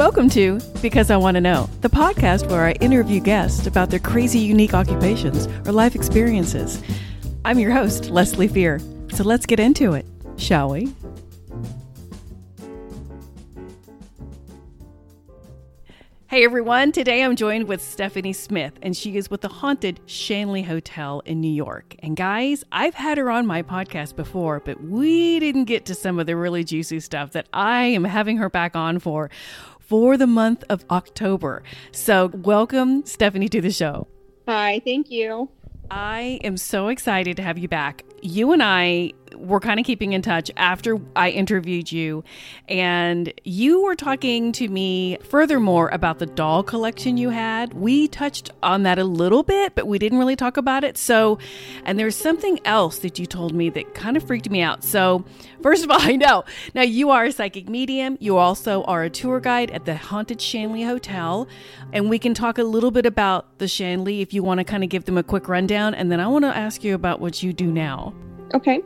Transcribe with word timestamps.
Welcome 0.00 0.30
to 0.30 0.58
Because 0.80 1.10
I 1.10 1.18
Want 1.18 1.34
to 1.34 1.42
Know, 1.42 1.68
the 1.82 1.90
podcast 1.90 2.48
where 2.48 2.64
I 2.64 2.72
interview 2.80 3.20
guests 3.20 3.66
about 3.66 3.90
their 3.90 3.98
crazy, 3.98 4.38
unique 4.38 4.72
occupations 4.72 5.46
or 5.68 5.72
life 5.72 5.94
experiences. 5.94 6.82
I'm 7.44 7.58
your 7.58 7.72
host, 7.72 8.08
Leslie 8.08 8.48
Fear. 8.48 8.80
So 9.12 9.24
let's 9.24 9.44
get 9.44 9.60
into 9.60 9.92
it, 9.92 10.06
shall 10.38 10.70
we? 10.70 10.94
Hey 16.28 16.44
everyone, 16.44 16.92
today 16.92 17.24
I'm 17.24 17.34
joined 17.34 17.66
with 17.66 17.82
Stephanie 17.82 18.32
Smith, 18.32 18.74
and 18.82 18.96
she 18.96 19.16
is 19.16 19.28
with 19.28 19.40
the 19.40 19.48
haunted 19.48 19.98
Shanley 20.06 20.62
Hotel 20.62 21.20
in 21.26 21.40
New 21.40 21.52
York. 21.52 21.96
And 21.98 22.16
guys, 22.16 22.62
I've 22.70 22.94
had 22.94 23.18
her 23.18 23.30
on 23.32 23.48
my 23.48 23.62
podcast 23.62 24.14
before, 24.14 24.60
but 24.60 24.80
we 24.80 25.40
didn't 25.40 25.64
get 25.64 25.86
to 25.86 25.94
some 25.96 26.20
of 26.20 26.26
the 26.28 26.36
really 26.36 26.62
juicy 26.62 27.00
stuff 27.00 27.32
that 27.32 27.48
I 27.52 27.86
am 27.86 28.04
having 28.04 28.36
her 28.36 28.48
back 28.48 28.76
on 28.76 29.00
for 29.00 29.28
for 29.90 30.16
the 30.16 30.26
month 30.26 30.62
of 30.68 30.84
October. 30.88 31.64
So, 31.90 32.28
welcome, 32.28 33.04
Stephanie, 33.04 33.48
to 33.48 33.60
the 33.60 33.72
show. 33.72 34.06
Hi, 34.46 34.80
thank 34.84 35.10
you. 35.10 35.50
I 35.90 36.38
am 36.44 36.56
so 36.56 36.86
excited 36.86 37.36
to 37.38 37.42
have 37.42 37.58
you 37.58 37.66
back. 37.66 38.04
You 38.22 38.52
and 38.52 38.62
I 38.62 39.12
were 39.36 39.60
kind 39.60 39.80
of 39.80 39.86
keeping 39.86 40.12
in 40.12 40.22
touch 40.22 40.50
after 40.56 41.00
I 41.16 41.30
interviewed 41.30 41.90
you, 41.90 42.24
and 42.68 43.32
you 43.44 43.82
were 43.82 43.94
talking 43.94 44.52
to 44.52 44.68
me 44.68 45.18
furthermore 45.22 45.88
about 45.88 46.18
the 46.18 46.26
doll 46.26 46.62
collection 46.62 47.16
you 47.16 47.30
had. 47.30 47.74
We 47.74 48.08
touched 48.08 48.50
on 48.62 48.82
that 48.84 48.98
a 48.98 49.04
little 49.04 49.42
bit, 49.42 49.74
but 49.74 49.86
we 49.86 49.98
didn't 49.98 50.18
really 50.18 50.36
talk 50.36 50.56
about 50.56 50.84
it. 50.84 50.98
So, 50.98 51.38
and 51.84 51.98
there's 51.98 52.16
something 52.16 52.60
else 52.64 52.98
that 52.98 53.18
you 53.18 53.26
told 53.26 53.54
me 53.54 53.70
that 53.70 53.94
kind 53.94 54.16
of 54.16 54.24
freaked 54.24 54.50
me 54.50 54.62
out. 54.62 54.84
So, 54.84 55.24
first 55.62 55.84
of 55.84 55.90
all, 55.90 56.00
I 56.00 56.16
know 56.16 56.44
now 56.74 56.82
you 56.82 57.10
are 57.10 57.24
a 57.24 57.32
psychic 57.32 57.68
medium, 57.68 58.16
you 58.20 58.36
also 58.36 58.82
are 58.84 59.04
a 59.04 59.10
tour 59.10 59.40
guide 59.40 59.70
at 59.70 59.84
the 59.84 59.96
Haunted 59.96 60.40
Shanley 60.40 60.82
Hotel, 60.82 61.48
and 61.92 62.10
we 62.10 62.18
can 62.18 62.34
talk 62.34 62.58
a 62.58 62.64
little 62.64 62.90
bit 62.90 63.06
about 63.06 63.58
the 63.58 63.68
Shanley 63.68 64.20
if 64.20 64.32
you 64.32 64.42
want 64.42 64.58
to 64.58 64.64
kind 64.64 64.82
of 64.82 64.90
give 64.90 65.04
them 65.04 65.18
a 65.18 65.22
quick 65.22 65.48
rundown, 65.48 65.94
and 65.94 66.10
then 66.10 66.20
I 66.20 66.26
want 66.26 66.44
to 66.44 66.56
ask 66.56 66.84
you 66.84 66.94
about 66.94 67.20
what 67.20 67.42
you 67.42 67.52
do 67.52 67.70
now. 67.70 68.09
Okay. 68.54 68.82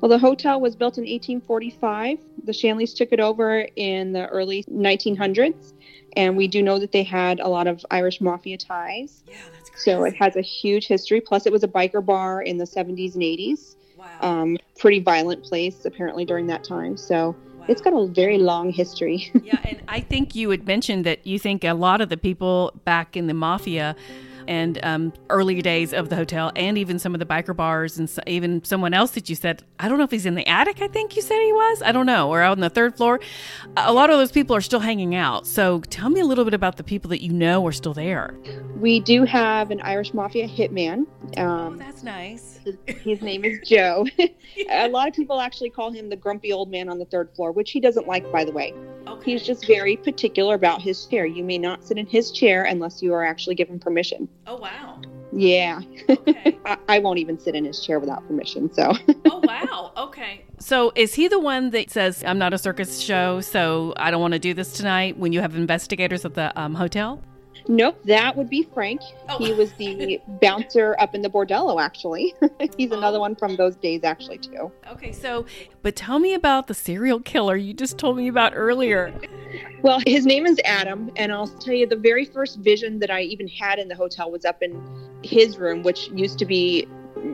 Well, 0.00 0.08
the 0.08 0.18
hotel 0.18 0.60
was 0.60 0.76
built 0.76 0.98
in 0.98 1.04
1845. 1.04 2.18
The 2.44 2.52
Shanleys 2.52 2.94
took 2.94 3.12
it 3.12 3.20
over 3.20 3.66
in 3.76 4.12
the 4.12 4.26
early 4.28 4.64
1900s, 4.64 5.72
and 6.16 6.36
we 6.36 6.48
do 6.48 6.62
know 6.62 6.78
that 6.78 6.92
they 6.92 7.02
had 7.02 7.40
a 7.40 7.48
lot 7.48 7.66
of 7.66 7.84
Irish 7.90 8.20
mafia 8.20 8.58
ties. 8.58 9.22
Yeah, 9.26 9.36
that's 9.52 9.70
crazy. 9.70 9.90
So 9.90 10.04
it 10.04 10.14
has 10.16 10.36
a 10.36 10.42
huge 10.42 10.86
history. 10.86 11.20
Plus, 11.20 11.46
it 11.46 11.52
was 11.52 11.62
a 11.62 11.68
biker 11.68 12.04
bar 12.04 12.42
in 12.42 12.58
the 12.58 12.64
70s 12.64 13.14
and 13.14 13.22
80s. 13.22 13.76
wow. 13.96 14.06
Um, 14.20 14.56
pretty 14.78 15.00
violent 15.00 15.42
place 15.44 15.84
apparently 15.84 16.24
during 16.24 16.46
that 16.48 16.64
time. 16.64 16.96
So 16.96 17.36
it's 17.68 17.80
got 17.80 17.94
a 17.94 18.06
very 18.08 18.38
long 18.38 18.70
history. 18.70 19.30
yeah, 19.42 19.58
and 19.64 19.82
I 19.88 20.00
think 20.00 20.34
you 20.34 20.50
had 20.50 20.66
mentioned 20.66 21.06
that 21.06 21.26
you 21.26 21.38
think 21.38 21.64
a 21.64 21.72
lot 21.72 22.00
of 22.00 22.08
the 22.08 22.16
people 22.16 22.72
back 22.84 23.16
in 23.16 23.26
the 23.26 23.34
mafia 23.34 23.96
and 24.48 24.78
um, 24.82 25.12
early 25.30 25.62
days 25.62 25.92
of 25.92 26.08
the 26.08 26.16
hotel, 26.16 26.52
and 26.56 26.78
even 26.78 26.98
some 26.98 27.14
of 27.14 27.18
the 27.18 27.26
biker 27.26 27.54
bars, 27.54 27.98
and 27.98 28.08
so, 28.08 28.22
even 28.26 28.62
someone 28.64 28.94
else 28.94 29.12
that 29.12 29.28
you 29.28 29.34
said, 29.34 29.62
I 29.78 29.88
don't 29.88 29.98
know 29.98 30.04
if 30.04 30.10
he's 30.10 30.26
in 30.26 30.34
the 30.34 30.46
attic. 30.46 30.80
I 30.82 30.88
think 30.88 31.16
you 31.16 31.22
said 31.22 31.40
he 31.40 31.52
was. 31.52 31.82
I 31.82 31.92
don't 31.92 32.06
know, 32.06 32.30
or 32.30 32.42
out 32.42 32.52
on 32.52 32.60
the 32.60 32.70
third 32.70 32.96
floor. 32.96 33.20
A 33.76 33.92
lot 33.92 34.10
of 34.10 34.18
those 34.18 34.32
people 34.32 34.54
are 34.56 34.60
still 34.60 34.80
hanging 34.80 35.14
out. 35.14 35.46
So 35.46 35.80
tell 35.80 36.10
me 36.10 36.20
a 36.20 36.24
little 36.24 36.44
bit 36.44 36.54
about 36.54 36.76
the 36.76 36.84
people 36.84 37.08
that 37.10 37.22
you 37.22 37.32
know 37.32 37.66
are 37.66 37.72
still 37.72 37.94
there. 37.94 38.34
we 38.76 39.00
do 39.00 39.24
have 39.24 39.70
an 39.70 39.80
Irish 39.82 40.14
mafia 40.14 40.48
hitman. 40.48 41.06
Um, 41.38 41.78
that's 41.78 42.02
nice. 42.02 42.60
His 42.86 43.20
name 43.20 43.44
is 43.44 43.58
Joe. 43.66 44.06
a 44.70 44.88
lot 44.88 45.08
of 45.08 45.14
people 45.14 45.40
actually 45.40 45.70
call 45.70 45.90
him 45.90 46.08
the 46.08 46.16
grumpy 46.16 46.52
old 46.52 46.70
man 46.70 46.88
on 46.88 46.98
the 46.98 47.04
third 47.04 47.30
floor, 47.34 47.52
which 47.52 47.70
he 47.70 47.80
doesn't 47.80 48.06
like, 48.06 48.30
by 48.32 48.44
the 48.44 48.52
way. 48.52 48.74
Okay. 49.06 49.32
He's 49.32 49.42
just 49.42 49.66
very 49.66 49.96
particular 49.96 50.54
about 50.54 50.82
his 50.82 51.06
chair. 51.06 51.26
You 51.26 51.44
may 51.44 51.58
not 51.58 51.84
sit 51.84 51.98
in 51.98 52.06
his 52.06 52.30
chair 52.30 52.64
unless 52.64 53.02
you 53.02 53.12
are 53.12 53.24
actually 53.24 53.54
given 53.54 53.78
permission. 53.78 54.28
Oh 54.46 54.56
wow. 54.56 55.00
Yeah, 55.36 55.80
Okay. 56.08 56.58
I, 56.64 56.78
I 56.88 56.98
won't 57.00 57.18
even 57.18 57.38
sit 57.40 57.56
in 57.56 57.64
his 57.64 57.84
chair 57.84 57.98
without 57.98 58.24
permission. 58.28 58.72
So, 58.72 58.92
oh 59.26 59.40
wow. 59.42 59.92
Okay. 59.96 60.44
So 60.58 60.92
is 60.94 61.14
he 61.14 61.26
the 61.28 61.40
one 61.40 61.70
that 61.70 61.90
says 61.90 62.22
I'm 62.24 62.38
not 62.38 62.54
a 62.54 62.58
circus 62.58 63.00
show, 63.00 63.40
so 63.40 63.94
I 63.96 64.10
don't 64.10 64.20
want 64.20 64.34
to 64.34 64.38
do 64.38 64.54
this 64.54 64.72
tonight? 64.72 65.18
When 65.18 65.32
you 65.32 65.40
have 65.40 65.56
investigators 65.56 66.24
at 66.24 66.34
the 66.34 66.58
um, 66.58 66.74
hotel? 66.74 67.20
Nope, 67.68 67.98
that 68.04 68.36
would 68.36 68.48
be 68.48 68.62
Frank. 68.74 69.00
Oh. 69.28 69.38
He 69.38 69.52
was 69.52 69.72
the 69.74 70.20
bouncer 70.40 70.96
up 70.98 71.14
in 71.14 71.22
the 71.22 71.30
bordello, 71.30 71.82
actually. 71.82 72.34
He's 72.76 72.90
another 72.90 73.18
oh. 73.18 73.22
one 73.22 73.34
from 73.34 73.56
those 73.56 73.76
days, 73.76 74.04
actually, 74.04 74.38
too. 74.38 74.70
Okay, 74.90 75.12
so, 75.12 75.46
but 75.82 75.96
tell 75.96 76.18
me 76.18 76.34
about 76.34 76.66
the 76.66 76.74
serial 76.74 77.20
killer 77.20 77.56
you 77.56 77.74
just 77.74 77.98
told 77.98 78.16
me 78.16 78.28
about 78.28 78.52
earlier. 78.54 79.12
Well, 79.82 80.00
his 80.06 80.26
name 80.26 80.46
is 80.46 80.60
Adam, 80.64 81.10
and 81.16 81.32
I'll 81.32 81.48
tell 81.48 81.74
you 81.74 81.86
the 81.86 81.96
very 81.96 82.24
first 82.24 82.58
vision 82.58 82.98
that 83.00 83.10
I 83.10 83.22
even 83.22 83.48
had 83.48 83.78
in 83.78 83.88
the 83.88 83.94
hotel 83.94 84.30
was 84.30 84.44
up 84.44 84.62
in 84.62 84.80
his 85.22 85.58
room, 85.58 85.82
which 85.82 86.08
used 86.08 86.38
to 86.38 86.46
be, 86.46 86.86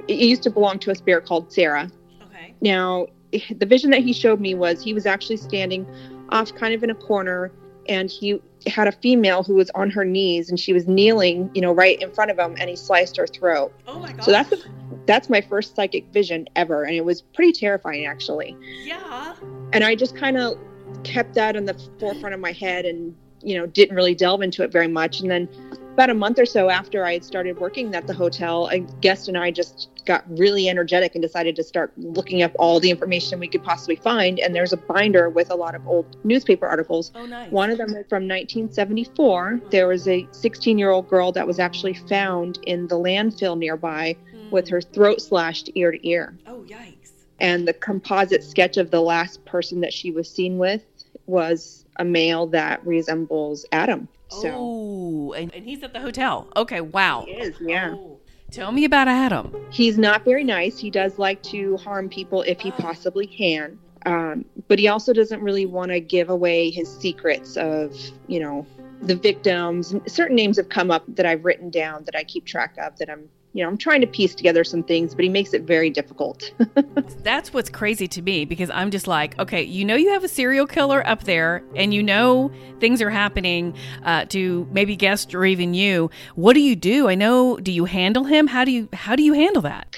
it 0.08 0.18
used 0.18 0.42
to 0.44 0.50
belong 0.50 0.78
to 0.80 0.91
a 0.91 0.94
spirit 0.94 1.26
called 1.26 1.52
Sarah. 1.52 1.91
Okay. 2.22 2.54
Now, 2.60 3.06
the 3.32 3.66
vision 3.66 3.91
that 3.91 4.00
he 4.00 4.12
showed 4.12 4.41
me 4.41 4.54
was 4.54 4.82
he 4.82 4.92
was 4.92 5.06
actually 5.06 5.36
standing 5.36 5.86
off 6.30 6.54
kind 6.54 6.74
of 6.74 6.82
in 6.82 6.91
a 6.91 6.94
corner, 6.94 7.52
and 7.88 8.10
he 8.10 8.41
had 8.66 8.88
a 8.88 8.93
female 8.93 9.43
who 9.43 9.54
was 9.54 9.71
on 9.71 9.91
her 9.91 10.04
knees, 10.04 10.50
and 10.50 10.59
she 10.59 10.72
was 10.72 10.87
kneeling, 10.87 11.50
you 11.54 11.60
know, 11.60 11.72
right 11.72 12.00
in 12.00 12.10
front 12.12 12.31
of 12.31 12.38
him, 12.38 12.54
and 12.59 12.69
he 12.69 12.76
sliced 12.76 13.16
her 13.16 13.26
throat. 13.26 13.72
Oh 13.87 13.98
my 13.98 14.12
god. 14.12 14.25
So 14.25 14.31
that's 14.31 14.50
the, 14.50 14.65
that's 15.06 15.31
my 15.31 15.41
first 15.41 15.76
psychic 15.76 16.06
vision 16.12 16.48
ever, 16.56 16.84
and 16.84 16.94
it 16.94 17.04
was 17.04 17.22
pretty 17.22 17.53
terrifying 17.53 18.06
actually. 18.06 18.56
yeah. 18.84 19.34
And 19.72 19.84
I 19.84 19.94
just 19.94 20.16
kind 20.16 20.37
of 20.37 20.59
kept 21.04 21.34
that 21.34 21.56
in 21.56 21.65
the 21.65 21.75
forefront 21.98 22.34
of 22.34 22.41
my 22.41 22.53
head, 22.53 22.84
and 22.84 23.15
you 23.43 23.56
know, 23.56 23.66
didn't 23.66 23.97
really 23.97 24.15
delve 24.15 24.43
into 24.43 24.62
it 24.62 24.71
very 24.71 24.88
much. 24.88 25.21
And 25.21 25.31
then 25.31 25.48
about 25.92 26.10
a 26.10 26.14
month 26.14 26.38
or 26.38 26.46
so 26.46 26.70
after 26.70 27.04
I 27.04 27.12
had 27.12 27.24
started 27.24 27.58
working 27.58 27.94
at 27.94 28.06
the 28.06 28.14
hotel, 28.14 28.68
a 28.68 28.78
guest 28.78 29.28
and 29.28 29.36
I 29.36 29.50
just 29.50 29.90
got 30.06 30.24
really 30.38 30.68
energetic 30.68 31.14
and 31.14 31.20
decided 31.20 31.54
to 31.56 31.62
start 31.62 31.92
looking 31.98 32.42
up 32.42 32.52
all 32.58 32.80
the 32.80 32.90
information 32.90 33.38
we 33.38 33.48
could 33.48 33.62
possibly 33.62 33.96
find. 33.96 34.38
And 34.40 34.54
there's 34.54 34.72
a 34.72 34.78
binder 34.78 35.28
with 35.28 35.50
a 35.50 35.54
lot 35.54 35.74
of 35.74 35.86
old 35.86 36.16
newspaper 36.24 36.66
articles. 36.66 37.12
Oh 37.14 37.26
nice. 37.26 37.50
One 37.50 37.70
of 37.70 37.76
them 37.76 37.90
is 37.90 38.06
from 38.08 38.26
1974. 38.26 39.60
There 39.70 39.88
was 39.88 40.08
a 40.08 40.26
16 40.32 40.78
year 40.78 40.90
old 40.90 41.08
girl 41.08 41.32
that 41.32 41.46
was 41.46 41.58
actually 41.58 41.94
found 41.94 42.58
in 42.62 42.86
the 42.88 42.96
landfill 42.96 43.58
nearby 43.58 44.16
Hmm. 44.32 44.50
with 44.50 44.68
her 44.68 44.80
throat 44.80 45.20
slashed 45.20 45.70
ear 45.74 45.90
to 45.92 46.08
ear. 46.08 46.34
Oh 46.46 46.64
yikes. 46.66 47.10
And 47.40 47.66
the 47.68 47.72
composite 47.74 48.44
sketch 48.44 48.76
of 48.76 48.90
the 48.90 49.00
last 49.00 49.44
person 49.44 49.80
that 49.80 49.92
she 49.92 50.10
was 50.10 50.30
seen 50.30 50.56
with 50.58 50.82
was 51.26 51.84
a 51.96 52.04
male 52.04 52.46
that 52.48 52.84
resembles 52.86 53.66
Adam. 53.72 54.08
So 54.30 54.50
Oh, 54.54 55.32
and, 55.32 55.52
and 55.54 55.64
he's 55.64 55.82
at 55.82 55.92
the 55.92 56.00
hotel. 56.00 56.48
Okay, 56.56 56.80
wow. 56.80 57.24
he 57.26 57.32
is, 57.32 57.56
yeah. 57.60 57.94
Oh. 57.94 58.18
Tell 58.50 58.72
me 58.72 58.84
about 58.84 59.06
Adam. 59.06 59.54
He's 59.70 59.96
not 59.96 60.24
very 60.24 60.42
nice. 60.42 60.76
He 60.78 60.91
does 60.91 61.18
like 61.18 61.42
to 61.44 61.76
harm 61.76 62.08
people 62.08 62.42
if 62.42 62.60
he 62.60 62.72
possibly 62.72 63.26
can. 63.26 63.78
Um, 64.06 64.44
but 64.66 64.78
he 64.78 64.88
also 64.88 65.12
doesn't 65.12 65.41
really 65.41 65.66
want 65.66 65.92
to 65.92 66.00
give 66.00 66.30
away 66.30 66.70
his 66.70 66.92
secrets 66.92 67.56
of, 67.56 67.94
you 68.26 68.41
know, 68.41 68.66
the 69.02 69.14
victims. 69.14 69.94
Certain 70.06 70.36
names 70.36 70.56
have 70.56 70.68
come 70.68 70.91
up 70.91 71.04
that 71.14 71.26
I've 71.26 71.44
written 71.44 71.70
down 71.70 72.04
that 72.04 72.16
I 72.16 72.24
keep 72.24 72.44
track 72.44 72.74
of 72.78 72.98
that 72.98 73.08
I'm, 73.08 73.28
you 73.52 73.64
know, 73.64 73.68
I'm 73.68 73.76
trying 73.76 74.00
to 74.00 74.06
piece 74.06 74.34
together 74.34 74.62
some 74.62 74.82
things, 74.82 75.14
but 75.14 75.24
he 75.24 75.28
makes 75.28 75.52
it 75.52 75.62
very 75.62 75.90
difficult. 75.90 76.52
That's 77.22 77.52
what's 77.52 77.68
crazy 77.68 78.06
to 78.08 78.22
me 78.22 78.44
because 78.44 78.70
I'm 78.70 78.90
just 78.90 79.08
like, 79.08 79.36
okay, 79.40 79.62
you 79.62 79.84
know, 79.84 79.96
you 79.96 80.10
have 80.10 80.22
a 80.22 80.28
serial 80.28 80.66
killer 80.66 81.06
up 81.06 81.24
there, 81.24 81.62
and 81.74 81.92
you 81.92 82.02
know 82.02 82.52
things 82.78 83.02
are 83.02 83.10
happening 83.10 83.74
uh, 84.04 84.26
to 84.26 84.68
maybe 84.70 84.94
guests 84.94 85.34
or 85.34 85.44
even 85.44 85.74
you. 85.74 86.10
What 86.36 86.54
do 86.54 86.60
you 86.60 86.76
do? 86.76 87.08
I 87.08 87.16
know. 87.16 87.56
Do 87.56 87.72
you 87.72 87.86
handle 87.86 88.24
him? 88.24 88.46
How 88.46 88.64
do 88.64 88.70
you 88.70 88.88
how 88.92 89.16
do 89.16 89.22
you 89.22 89.32
handle 89.32 89.62
that? 89.62 89.96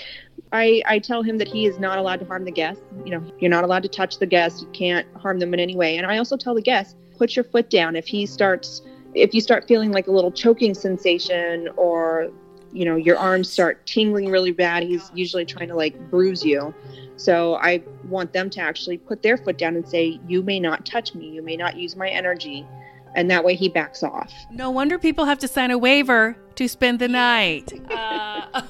I, 0.52 0.82
I 0.86 0.98
tell 0.98 1.22
him 1.22 1.38
that 1.38 1.48
he 1.48 1.66
is 1.66 1.78
not 1.78 1.98
allowed 1.98 2.20
to 2.20 2.26
harm 2.26 2.44
the 2.44 2.50
guests. 2.50 2.82
You 3.04 3.12
know, 3.12 3.32
you're 3.38 3.50
not 3.50 3.64
allowed 3.64 3.82
to 3.84 3.88
touch 3.88 4.19
the 4.19 4.26
guests. 4.26 4.62
You 4.62 4.69
can't 4.69 5.06
harm 5.16 5.38
them 5.38 5.54
in 5.54 5.60
any 5.60 5.74
way. 5.74 5.96
And 5.96 6.06
I 6.06 6.19
also 6.19 6.36
tell 6.36 6.54
the 6.54 6.62
guests, 6.62 6.94
put 7.16 7.34
your 7.34 7.44
foot 7.44 7.70
down. 7.70 7.96
If 7.96 8.06
he 8.06 8.26
starts, 8.26 8.82
if 9.14 9.32
you 9.32 9.40
start 9.40 9.66
feeling 9.66 9.93
like 9.93 10.08
a 10.08 10.10
little 10.10 10.31
choking 10.31 10.75
sensation 10.75 11.69
or, 11.76 12.31
you 12.72 12.84
know, 12.84 12.96
your 12.96 13.19
arms 13.19 13.50
start 13.50 13.84
tingling 13.86 14.30
really 14.30 14.52
bad, 14.52 14.82
he's 14.82 15.10
usually 15.14 15.44
trying 15.44 15.69
to 15.69 15.74
like 15.74 16.10
bruise 16.10 16.44
you. 16.44 16.74
So 17.16 17.56
I 17.56 17.82
want 18.08 18.32
them 18.32 18.50
to 18.50 18.60
actually 18.60 18.98
put 18.98 19.22
their 19.22 19.36
foot 19.36 19.58
down 19.58 19.76
and 19.76 19.86
say, 19.88 20.19
you 20.26 20.42
may 20.42 20.58
not 20.58 20.84
touch 20.84 21.14
me. 21.14 21.28
You 21.28 21.42
may 21.42 21.56
not 21.56 21.76
use 21.76 21.94
my 21.94 22.08
energy. 22.08 22.66
And 23.14 23.30
that 23.30 23.44
way 23.44 23.54
he 23.54 23.69
backs 23.69 24.02
off. 24.02 24.32
No 24.50 24.70
wonder 24.70 24.98
people 24.98 25.26
have 25.26 25.38
to 25.40 25.48
sign 25.48 25.70
a 25.70 25.78
waiver 25.78 26.36
to 26.56 26.69
spend 26.69 26.98
the 26.98 27.08
night. 27.08 27.72
Uh, 27.92 28.62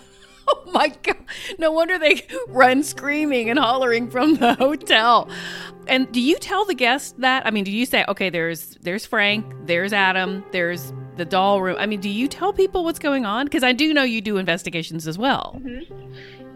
oh 0.67 0.71
my 0.73 0.89
god! 1.03 1.17
No 1.59 1.73
wonder 1.73 1.99
they 1.99 2.27
run 2.49 2.83
screaming 2.83 3.51
and 3.51 3.59
hollering 3.59 4.11
from 4.11 4.37
the 4.37 4.55
hotel. 4.55 5.29
And 5.87 6.11
do 6.13 6.21
you 6.21 6.39
tell 6.39 6.65
the 6.65 6.75
guests 6.75 7.15
that? 7.19 7.47
I 7.47 7.51
mean, 7.51 7.65
do 7.65 7.71
you 7.71 7.87
say, 7.87 8.05
okay, 8.09 8.31
there's 8.31 8.77
there's 8.83 9.07
Frank, 9.07 9.47
there's 9.67 9.93
Adam, 9.93 10.45
there's 10.53 10.93
the 11.17 11.25
doll 11.25 11.61
room? 11.61 11.77
I 11.79 11.87
mean, 11.87 12.01
do 12.01 12.09
you 12.09 12.29
tell 12.29 12.53
people 12.53 12.85
what's 12.85 12.99
going 12.99 13.27
on? 13.27 13.47
Because 13.47 13.63
I 13.63 13.73
do 13.73 13.93
know 13.93 14.03
you 14.03 14.21
do 14.21 14.37
investigations 14.37 15.07
as 15.07 15.19
well. 15.19 15.61
Mm-hmm. 15.63 16.13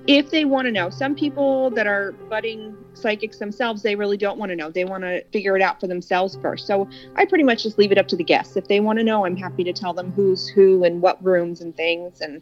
if 0.06 0.30
they 0.30 0.44
want 0.44 0.66
to 0.66 0.72
know. 0.72 0.88
Some 0.90 1.16
people 1.16 1.70
that 1.70 1.86
are 1.86 2.12
budding 2.28 2.76
psychics 2.94 3.38
themselves, 3.38 3.82
they 3.82 3.96
really 3.96 4.16
don't 4.16 4.38
want 4.38 4.50
to 4.50 4.56
know. 4.56 4.70
They 4.70 4.84
want 4.84 5.02
to 5.02 5.24
figure 5.32 5.56
it 5.56 5.62
out 5.62 5.80
for 5.80 5.88
themselves 5.88 6.38
first. 6.40 6.66
So 6.66 6.88
I 7.16 7.24
pretty 7.24 7.44
much 7.44 7.64
just 7.64 7.76
leave 7.76 7.90
it 7.90 7.98
up 7.98 8.06
to 8.08 8.16
the 8.16 8.24
guests. 8.24 8.56
If 8.56 8.68
they 8.68 8.78
want 8.78 8.98
to 8.98 9.04
know, 9.04 9.26
I'm 9.26 9.36
happy 9.36 9.64
to 9.64 9.72
tell 9.72 9.92
them 9.92 10.12
who's 10.12 10.46
who 10.46 10.84
and 10.84 11.02
what 11.02 11.22
rooms 11.24 11.60
and 11.60 11.76
things. 11.76 12.20
And 12.20 12.40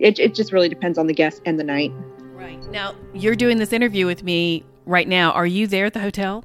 it, 0.00 0.18
it 0.18 0.34
just 0.34 0.52
really 0.52 0.68
depends 0.68 0.98
on 0.98 1.06
the 1.06 1.14
guest 1.14 1.42
and 1.44 1.58
the 1.58 1.64
night. 1.64 1.92
Right. 2.34 2.62
Now, 2.70 2.94
you're 3.14 3.36
doing 3.36 3.58
this 3.58 3.72
interview 3.72 4.06
with 4.06 4.22
me 4.22 4.64
right 4.86 5.08
now. 5.08 5.32
Are 5.32 5.46
you 5.46 5.66
there 5.66 5.86
at 5.86 5.94
the 5.94 6.00
hotel? 6.00 6.44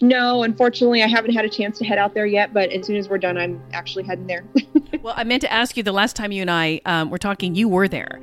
No, 0.00 0.42
unfortunately, 0.42 1.02
I 1.02 1.08
haven't 1.08 1.32
had 1.32 1.44
a 1.44 1.48
chance 1.48 1.78
to 1.78 1.84
head 1.84 1.98
out 1.98 2.14
there 2.14 2.26
yet, 2.26 2.54
but 2.54 2.70
as 2.70 2.86
soon 2.86 2.96
as 2.96 3.08
we're 3.08 3.18
done, 3.18 3.36
I'm 3.36 3.60
actually 3.72 4.04
heading 4.04 4.26
there. 4.26 4.44
well, 5.02 5.14
I 5.16 5.24
meant 5.24 5.42
to 5.42 5.52
ask 5.52 5.76
you 5.76 5.82
the 5.82 5.92
last 5.92 6.16
time 6.16 6.32
you 6.32 6.42
and 6.42 6.50
I 6.50 6.80
um, 6.86 7.10
were 7.10 7.18
talking, 7.18 7.54
you 7.54 7.68
were 7.68 7.88
there. 7.88 8.20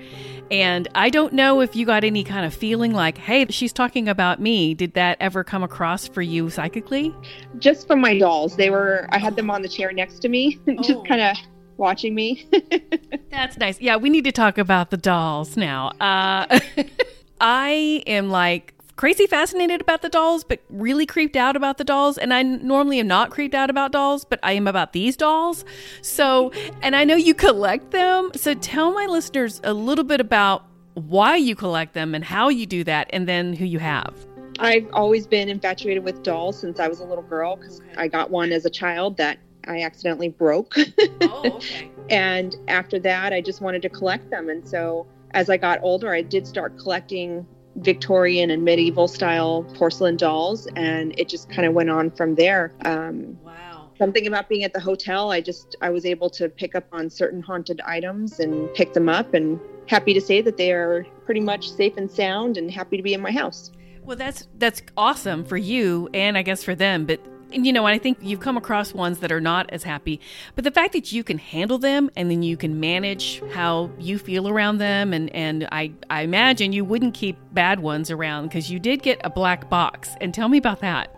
And 0.51 0.87
I 0.93 1.09
don't 1.09 1.33
know 1.33 1.61
if 1.61 1.75
you 1.75 1.85
got 1.85 2.03
any 2.03 2.23
kind 2.23 2.45
of 2.45 2.53
feeling 2.53 2.93
like, 2.93 3.17
hey, 3.17 3.45
she's 3.49 3.73
talking 3.73 4.07
about 4.07 4.39
me. 4.39 4.73
Did 4.73 4.93
that 4.93 5.17
ever 5.19 5.43
come 5.43 5.63
across 5.63 6.07
for 6.07 6.21
you 6.21 6.49
psychically? 6.49 7.15
Just 7.57 7.87
from 7.87 8.01
my 8.01 8.17
dolls. 8.17 8.55
They 8.55 8.69
were, 8.69 9.07
I 9.09 9.17
had 9.17 9.35
them 9.35 9.49
on 9.49 9.61
the 9.61 9.69
chair 9.69 9.91
next 9.91 10.19
to 10.19 10.29
me, 10.29 10.59
just 10.81 10.91
oh. 10.91 11.03
kind 11.03 11.21
of 11.21 11.37
watching 11.77 12.15
me. 12.15 12.47
That's 13.31 13.57
nice. 13.57 13.79
Yeah, 13.81 13.97
we 13.97 14.09
need 14.09 14.23
to 14.25 14.31
talk 14.31 14.57
about 14.57 14.89
the 14.89 14.97
dolls 14.97 15.57
now. 15.57 15.89
Uh, 15.99 16.59
I 17.41 18.03
am 18.07 18.29
like 18.29 18.73
crazy 18.95 19.25
fascinated 19.25 19.81
about 19.81 20.01
the 20.01 20.09
dolls, 20.09 20.43
but 20.43 20.59
really 20.69 21.05
creeped 21.05 21.35
out 21.35 21.55
about 21.55 21.77
the 21.77 21.83
dolls. 21.83 22.17
And 22.17 22.33
I 22.33 22.43
normally 22.43 22.99
am 22.99 23.07
not 23.07 23.31
creeped 23.31 23.55
out 23.55 23.69
about 23.69 23.91
dolls, 23.91 24.25
but 24.25 24.39
I 24.43 24.53
am 24.53 24.67
about 24.67 24.93
these 24.93 25.17
dolls. 25.17 25.65
So, 26.01 26.51
and 26.81 26.95
I 26.95 27.03
know 27.03 27.15
you 27.15 27.33
collect 27.33 27.91
them. 27.91 28.31
So 28.35 28.53
tell 28.53 28.93
my 28.93 29.05
listeners 29.05 29.59
a 29.63 29.73
little 29.73 30.03
bit 30.03 30.21
about 30.21 30.65
why 30.93 31.35
you 31.35 31.55
collect 31.55 31.93
them 31.93 32.13
and 32.13 32.23
how 32.23 32.49
you 32.49 32.65
do 32.65 32.83
that, 32.83 33.09
and 33.11 33.27
then 33.27 33.53
who 33.53 33.65
you 33.65 33.79
have. 33.79 34.13
I've 34.59 34.87
always 34.93 35.25
been 35.25 35.49
infatuated 35.49 36.03
with 36.03 36.21
dolls 36.21 36.59
since 36.59 36.79
I 36.79 36.87
was 36.87 36.99
a 36.99 37.05
little 37.05 37.23
girl 37.23 37.55
because. 37.55 37.81
I 37.97 38.07
got 38.07 38.29
one 38.29 38.51
as 38.51 38.65
a 38.65 38.69
child 38.69 39.17
that 39.17 39.39
I 39.67 39.81
accidentally 39.81 40.29
broke. 40.29 40.75
oh, 41.21 41.55
okay. 41.55 41.91
and 42.09 42.55
after 42.67 42.99
that, 42.99 43.33
I 43.33 43.41
just 43.41 43.61
wanted 43.61 43.81
to 43.83 43.89
collect 43.89 44.29
them. 44.29 44.49
And 44.49 44.67
so 44.67 45.07
as 45.31 45.49
I 45.49 45.57
got 45.57 45.79
older, 45.81 46.13
I 46.13 46.21
did 46.21 46.47
start 46.47 46.77
collecting 46.77 47.45
Victorian 47.77 48.51
and 48.51 48.63
medieval 48.63 49.07
style 49.07 49.63
porcelain 49.73 50.15
dolls, 50.17 50.67
and 50.75 51.17
it 51.19 51.27
just 51.27 51.49
kind 51.49 51.67
of 51.67 51.73
went 51.73 51.89
on 51.89 52.11
from 52.11 52.35
there. 52.35 52.71
Um, 52.85 53.37
wow. 53.43 53.89
Something 53.97 54.27
about 54.27 54.47
being 54.47 54.63
at 54.63 54.73
the 54.73 54.79
hotel, 54.79 55.31
I 55.31 55.41
just 55.41 55.75
I 55.81 55.89
was 55.89 56.05
able 56.05 56.29
to 56.31 56.49
pick 56.49 56.75
up 56.75 56.85
on 56.91 57.09
certain 57.09 57.41
haunted 57.41 57.81
items 57.81 58.39
and 58.39 58.71
pick 58.75 58.93
them 58.93 59.09
up, 59.09 59.33
and 59.33 59.59
happy 59.87 60.13
to 60.13 60.21
say 60.21 60.41
that 60.41 60.57
they 60.57 60.71
are 60.71 61.05
pretty 61.25 61.41
much 61.41 61.71
safe 61.71 61.97
and 61.97 62.11
sound, 62.11 62.57
and 62.57 62.69
happy 62.69 62.97
to 62.97 63.03
be 63.03 63.13
in 63.13 63.21
my 63.21 63.31
house. 63.31 63.71
Well, 64.03 64.17
that's 64.17 64.47
that's 64.57 64.81
awesome 64.97 65.43
for 65.43 65.57
you, 65.57 66.09
and 66.13 66.37
I 66.37 66.43
guess 66.43 66.63
for 66.63 66.75
them. 66.75 67.05
But 67.05 67.21
you 67.53 67.73
know, 67.73 67.85
I 67.85 67.97
think 67.97 68.17
you've 68.21 68.39
come 68.39 68.57
across 68.57 68.93
ones 68.93 69.19
that 69.19 69.31
are 69.31 69.41
not 69.41 69.69
as 69.69 69.83
happy, 69.83 70.19
but 70.55 70.63
the 70.63 70.71
fact 70.71 70.93
that 70.93 71.11
you 71.11 71.23
can 71.23 71.37
handle 71.37 71.77
them 71.77 72.09
and 72.15 72.29
then 72.29 72.43
you 72.43 72.57
can 72.57 72.79
manage 72.79 73.41
how 73.51 73.91
you 73.99 74.17
feel 74.17 74.47
around 74.47 74.77
them, 74.77 75.13
and 75.13 75.33
and 75.35 75.67
I 75.71 75.91
I 76.09 76.21
imagine 76.21 76.73
you 76.73 76.85
wouldn't 76.85 77.13
keep 77.13 77.37
bad 77.53 77.79
ones 77.79 78.11
around 78.11 78.47
because 78.47 78.71
you 78.71 78.79
did 78.79 79.03
get 79.03 79.19
a 79.23 79.29
black 79.29 79.69
box. 79.69 80.09
And 80.21 80.33
tell 80.33 80.49
me 80.49 80.57
about 80.57 80.79
that. 80.81 81.15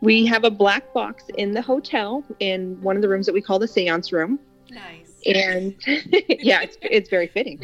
We 0.00 0.24
have 0.26 0.44
a 0.44 0.50
black 0.50 0.92
box 0.92 1.24
in 1.36 1.52
the 1.52 1.62
hotel 1.62 2.24
in 2.40 2.80
one 2.80 2.96
of 2.96 3.02
the 3.02 3.08
rooms 3.08 3.26
that 3.26 3.32
we 3.32 3.42
call 3.42 3.58
the 3.58 3.68
seance 3.68 4.12
room. 4.12 4.38
Nice. 4.70 5.12
And 5.26 5.74
yeah, 6.28 6.62
it's 6.62 6.78
it's 6.82 7.10
very 7.10 7.26
fitting. 7.26 7.60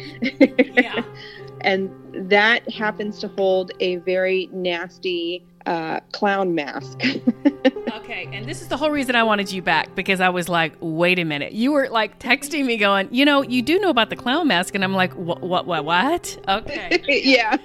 yeah. 0.75 1.03
and 1.61 1.89
that 2.29 2.69
happens 2.71 3.19
to 3.19 3.27
hold 3.29 3.71
a 3.79 3.97
very 3.97 4.49
nasty 4.51 5.43
uh, 5.65 5.99
clown 6.11 6.53
mask. 6.53 6.99
okay, 7.93 8.29
and 8.31 8.45
this 8.45 8.61
is 8.61 8.67
the 8.67 8.77
whole 8.77 8.91
reason 8.91 9.15
I 9.15 9.23
wanted 9.23 9.51
you 9.51 9.61
back 9.61 9.95
because 9.95 10.21
I 10.21 10.29
was 10.29 10.47
like, 10.47 10.73
wait 10.79 11.19
a 11.19 11.23
minute. 11.23 11.53
You 11.53 11.71
were 11.71 11.89
like 11.89 12.19
texting 12.19 12.65
me 12.65 12.77
going, 12.77 13.07
you 13.11 13.25
know, 13.25 13.41
you 13.41 13.61
do 13.61 13.79
know 13.79 13.89
about 13.89 14.09
the 14.09 14.15
clown 14.15 14.47
mask, 14.47 14.75
and 14.75 14.83
I'm 14.83 14.93
like, 14.93 15.13
what, 15.13 15.41
what, 15.41 15.65
what, 15.65 15.85
what? 15.85 16.37
Okay. 16.47 17.01
yeah. 17.23 17.57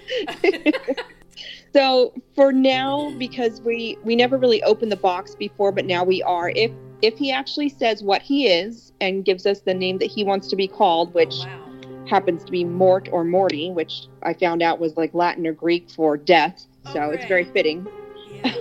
so 1.74 2.14
for 2.34 2.52
now, 2.52 3.14
because 3.18 3.60
we 3.60 3.98
we 4.04 4.16
never 4.16 4.38
really 4.38 4.62
opened 4.62 4.92
the 4.92 4.96
box 4.96 5.34
before, 5.34 5.72
but 5.72 5.84
now 5.84 6.04
we 6.04 6.22
are. 6.22 6.50
If 6.50 6.72
if 7.02 7.18
he 7.18 7.32
actually 7.32 7.68
says 7.68 8.02
what 8.02 8.22
he 8.22 8.46
is 8.46 8.92
and 9.00 9.24
gives 9.24 9.46
us 9.46 9.60
the 9.60 9.74
name 9.74 9.98
that 9.98 10.10
he 10.10 10.24
wants 10.24 10.48
to 10.48 10.56
be 10.56 10.68
called, 10.68 11.14
which. 11.14 11.34
Oh, 11.40 11.46
wow. 11.46 11.66
Happens 12.08 12.42
to 12.42 12.50
be 12.50 12.64
Mort 12.64 13.08
or 13.12 13.22
Morty, 13.22 13.70
which 13.70 14.08
I 14.24 14.34
found 14.34 14.62
out 14.62 14.80
was 14.80 14.96
like 14.96 15.14
Latin 15.14 15.46
or 15.46 15.52
Greek 15.52 15.88
for 15.88 16.16
death 16.16 16.66
so 16.92 17.00
oh, 17.00 17.10
it's 17.10 17.24
very 17.26 17.44
fitting. 17.44 17.86
Yeah. 18.30 18.54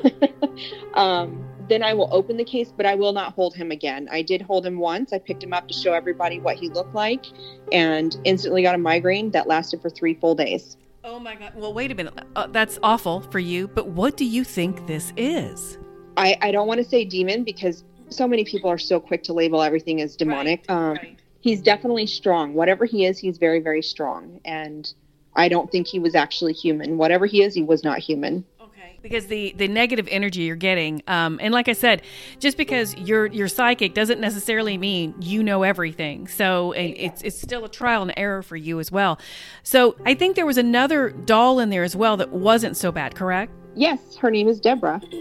um, 0.94 1.46
then 1.70 1.84
I 1.84 1.94
will 1.94 2.10
open 2.12 2.36
the 2.36 2.44
case, 2.44 2.74
but 2.76 2.86
I 2.86 2.96
will 2.96 3.14
not 3.14 3.34
hold 3.34 3.56
him 3.56 3.72
again. 3.72 4.10
I 4.12 4.24
did 4.24 4.42
hold 4.42 4.66
him 4.66 4.80
once. 4.80 5.14
I 5.14 5.20
picked 5.20 5.44
him 5.44 5.54
up 5.54 5.68
to 5.68 5.74
show 5.74 5.94
everybody 5.94 6.40
what 6.40 6.58
he 6.58 6.68
looked 6.68 6.96
like 6.96 7.26
and 7.72 8.20
instantly 8.24 8.64
got 8.64 8.76
a 8.76 8.80
migraine 8.80 9.32
that 9.32 9.48
lasted 9.48 9.82
for 9.82 9.90
three 9.90 10.16
full 10.16 10.36
days. 10.36 10.78
Oh 11.04 11.20
my 11.20 11.36
God. 11.36 11.54
Well, 11.56 11.74
wait 11.74 11.92
a 11.92 11.96
minute. 11.96 12.14
Uh, 12.36 12.48
that's 12.48 12.78
awful 12.84 13.22
for 13.22 13.40
you, 13.40 13.68
but 13.68 13.88
what 13.88 14.18
do 14.18 14.26
you 14.26 14.44
think 14.44 14.86
this 14.88 15.14
is? 15.16 15.78
I, 16.18 16.38
I 16.42 16.52
don't 16.52 16.68
want 16.68 16.80
to 16.80 16.84
say 16.84 17.06
demon 17.06 17.44
because 17.44 17.84
so 18.10 18.28
many 18.28 18.44
people 18.44 18.70
are 18.70 18.78
so 18.78 19.00
quick 19.00 19.24
to 19.24 19.34
label 19.34 19.62
everything 19.62 20.02
as 20.02 20.16
demonic. 20.16 20.66
Right, 20.68 20.76
um, 20.76 20.94
right. 20.96 21.20
He's 21.42 21.62
definitely 21.62 22.08
strong. 22.08 22.54
Whatever 22.54 22.84
he 22.86 23.06
is, 23.06 23.18
he's 23.18 23.38
very, 23.38 23.62
very 23.62 23.82
strong. 23.82 24.42
And 24.44 24.92
I 25.36 25.48
don't 25.48 25.72
think 25.72 25.88
he 25.88 26.00
was 26.00 26.16
actually 26.16 26.54
human. 26.54 26.98
Whatever 26.98 27.26
he 27.26 27.44
is, 27.44 27.54
he 27.54 27.64
was 27.64 27.84
not 27.84 28.00
human. 28.00 28.46
Okay. 28.62 28.98
because 29.02 29.28
the 29.28 29.54
the 29.58 29.68
negative 29.68 30.08
energy 30.12 30.42
you're 30.42 30.56
getting 30.56 31.02
um, 31.08 31.40
and 31.42 31.54
like 31.54 31.68
i 31.68 31.74
said 31.74 32.02
just 32.40 32.56
because 32.56 32.96
you're 32.98 33.26
you're 33.28 33.48
psychic 33.48 33.94
doesn't 33.94 34.20
necessarily 34.20 34.78
mean 34.78 35.16
you 35.20 35.42
know 35.44 35.64
everything. 35.64 36.28
So 36.28 36.74
it's 36.74 37.22
it's 37.22 37.42
still 37.42 37.66
a 37.66 37.70
trial 37.70 38.02
and 38.04 38.14
error 38.16 38.44
for 38.44 38.56
you 38.56 38.80
as 38.80 38.92
well. 38.92 39.20
So 39.64 39.96
i 40.06 40.14
think 40.14 40.36
there 40.36 40.46
was 40.46 40.58
another 40.58 41.10
doll 41.10 41.60
in 41.60 41.70
there 41.70 41.84
as 41.84 41.96
well 41.96 42.18
that 42.18 42.32
wasn't 42.32 42.78
so 42.78 42.92
bad 42.92 43.16
correct? 43.16 43.52
Yes 43.76 44.16
her 44.18 44.30
name 44.32 44.48
is 44.48 44.60
deborah. 44.60 45.02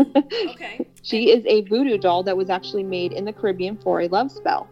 Okay. 0.50 0.86
She 1.02 1.30
is 1.30 1.44
a 1.46 1.62
voodoo 1.62 1.96
doll 1.96 2.22
that 2.24 2.36
was 2.36 2.50
actually 2.50 2.82
made 2.82 3.12
in 3.12 3.24
the 3.24 3.32
caribbean 3.32 3.78
for 3.78 4.02
a 4.02 4.08
love 4.08 4.30
spell. 4.30 4.68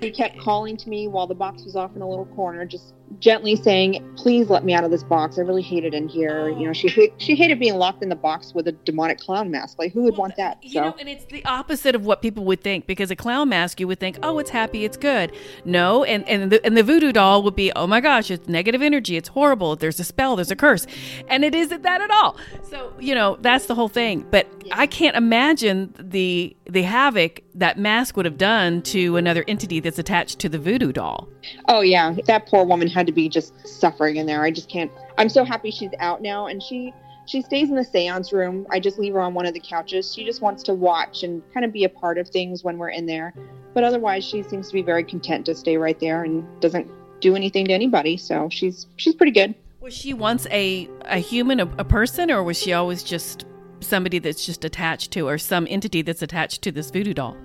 He 0.00 0.10
kept 0.10 0.38
calling 0.38 0.76
to 0.76 0.88
me 0.88 1.08
while 1.08 1.26
the 1.26 1.34
box 1.34 1.64
was 1.64 1.76
off 1.76 1.96
in 1.96 2.02
a 2.02 2.08
little 2.08 2.26
corner 2.26 2.64
just 2.66 2.94
gently 3.20 3.56
saying, 3.56 4.04
"Please 4.16 4.48
let 4.50 4.64
me 4.64 4.74
out 4.74 4.84
of 4.84 4.90
this 4.90 5.02
box. 5.02 5.38
I 5.38 5.42
really 5.42 5.62
hate 5.62 5.84
it 5.84 5.94
in 5.94 6.08
here." 6.08 6.48
You 6.48 6.66
know, 6.66 6.72
she 6.72 7.12
she 7.18 7.34
hated 7.34 7.58
being 7.58 7.76
locked 7.76 8.02
in 8.02 8.08
the 8.08 8.16
box 8.16 8.54
with 8.54 8.68
a 8.68 8.72
demonic 8.72 9.18
clown 9.18 9.50
mask. 9.50 9.78
Like, 9.78 9.92
who 9.92 10.02
would 10.02 10.12
well, 10.12 10.22
want 10.22 10.36
that? 10.36 10.58
You 10.62 10.70
so. 10.70 10.80
know, 10.80 10.96
and 10.98 11.08
it's 11.08 11.24
the 11.26 11.44
opposite 11.44 11.94
of 11.94 12.04
what 12.04 12.22
people 12.22 12.44
would 12.44 12.62
think 12.62 12.86
because 12.86 13.10
a 13.10 13.16
clown 13.16 13.48
mask, 13.48 13.80
you 13.80 13.88
would 13.88 14.00
think, 14.00 14.18
"Oh, 14.22 14.38
it's 14.38 14.50
happy, 14.50 14.84
it's 14.84 14.96
good." 14.96 15.32
No, 15.64 16.04
and 16.04 16.28
and 16.28 16.50
the, 16.52 16.64
and 16.64 16.76
the 16.76 16.82
voodoo 16.82 17.12
doll 17.12 17.42
would 17.42 17.56
be, 17.56 17.72
"Oh 17.74 17.86
my 17.86 18.00
gosh, 18.00 18.30
it's 18.30 18.48
negative 18.48 18.82
energy. 18.82 19.16
It's 19.16 19.28
horrible. 19.28 19.76
There's 19.76 20.00
a 20.00 20.04
spell. 20.04 20.36
There's 20.36 20.50
a 20.50 20.56
curse," 20.56 20.86
and 21.28 21.44
it 21.44 21.54
isn't 21.54 21.82
that 21.82 22.00
at 22.00 22.10
all. 22.10 22.36
So 22.62 22.92
you 22.98 23.14
know, 23.14 23.38
that's 23.40 23.66
the 23.66 23.74
whole 23.74 23.88
thing. 23.88 24.26
But 24.30 24.46
I 24.72 24.86
can't 24.86 25.16
imagine 25.16 25.94
the 25.98 26.56
the 26.68 26.82
havoc 26.82 27.42
that 27.54 27.78
mask 27.78 28.16
would 28.16 28.26
have 28.26 28.38
done 28.38 28.82
to 28.82 29.16
another 29.16 29.44
entity 29.48 29.80
that's 29.80 29.98
attached 29.98 30.38
to 30.40 30.48
the 30.48 30.58
voodoo 30.58 30.92
doll. 30.92 31.28
Oh 31.68 31.80
yeah, 31.80 32.14
that 32.26 32.46
poor 32.46 32.64
woman 32.64 32.88
had 32.98 33.06
to 33.06 33.12
be 33.12 33.28
just 33.28 33.66
suffering 33.66 34.16
in 34.16 34.26
there. 34.26 34.42
I 34.42 34.50
just 34.50 34.68
can't. 34.68 34.90
I'm 35.16 35.28
so 35.28 35.44
happy 35.44 35.70
she's 35.70 35.92
out 36.00 36.20
now, 36.20 36.48
and 36.48 36.60
she 36.62 36.92
she 37.26 37.42
stays 37.42 37.68
in 37.68 37.76
the 37.76 37.84
seance 37.84 38.32
room. 38.32 38.66
I 38.70 38.80
just 38.80 38.98
leave 38.98 39.12
her 39.12 39.20
on 39.20 39.34
one 39.34 39.46
of 39.46 39.54
the 39.54 39.60
couches. 39.60 40.12
She 40.12 40.24
just 40.24 40.40
wants 40.40 40.62
to 40.64 40.74
watch 40.74 41.22
and 41.22 41.42
kind 41.54 41.64
of 41.64 41.72
be 41.72 41.84
a 41.84 41.88
part 41.88 42.18
of 42.18 42.28
things 42.28 42.64
when 42.64 42.76
we're 42.76 42.90
in 42.90 43.06
there. 43.06 43.34
But 43.74 43.84
otherwise, 43.84 44.24
she 44.24 44.42
seems 44.42 44.68
to 44.68 44.72
be 44.72 44.82
very 44.82 45.04
content 45.04 45.46
to 45.46 45.54
stay 45.54 45.76
right 45.76 45.98
there 46.00 46.24
and 46.24 46.44
doesn't 46.60 46.90
do 47.20 47.36
anything 47.36 47.66
to 47.66 47.72
anybody. 47.72 48.16
So 48.16 48.48
she's 48.50 48.86
she's 48.96 49.14
pretty 49.14 49.32
good. 49.32 49.54
Was 49.80 49.94
she 49.94 50.12
once 50.12 50.46
a 50.50 50.88
a 51.02 51.18
human, 51.18 51.60
a, 51.60 51.66
a 51.78 51.84
person, 51.84 52.30
or 52.30 52.42
was 52.42 52.58
she 52.58 52.72
always 52.72 53.04
just 53.04 53.44
somebody 53.80 54.18
that's 54.18 54.44
just 54.44 54.64
attached 54.64 55.12
to, 55.12 55.28
or 55.28 55.38
some 55.38 55.68
entity 55.70 56.02
that's 56.02 56.22
attached 56.22 56.62
to 56.62 56.72
this 56.72 56.90
voodoo 56.90 57.14
doll? 57.14 57.36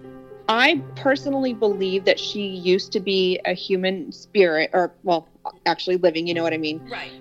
I 0.50 0.82
personally 0.96 1.54
believe 1.54 2.04
that 2.06 2.20
she 2.20 2.48
used 2.48 2.92
to 2.94 3.00
be 3.00 3.40
a 3.46 3.54
human 3.54 4.12
spirit, 4.12 4.72
or 4.74 4.94
well, 5.04 5.28
actually 5.66 5.98
living. 5.98 6.28
You 6.28 6.34
know 6.34 6.44
what 6.44 6.54
I 6.54 6.58
mean? 6.58 6.88
Right. 6.90 7.12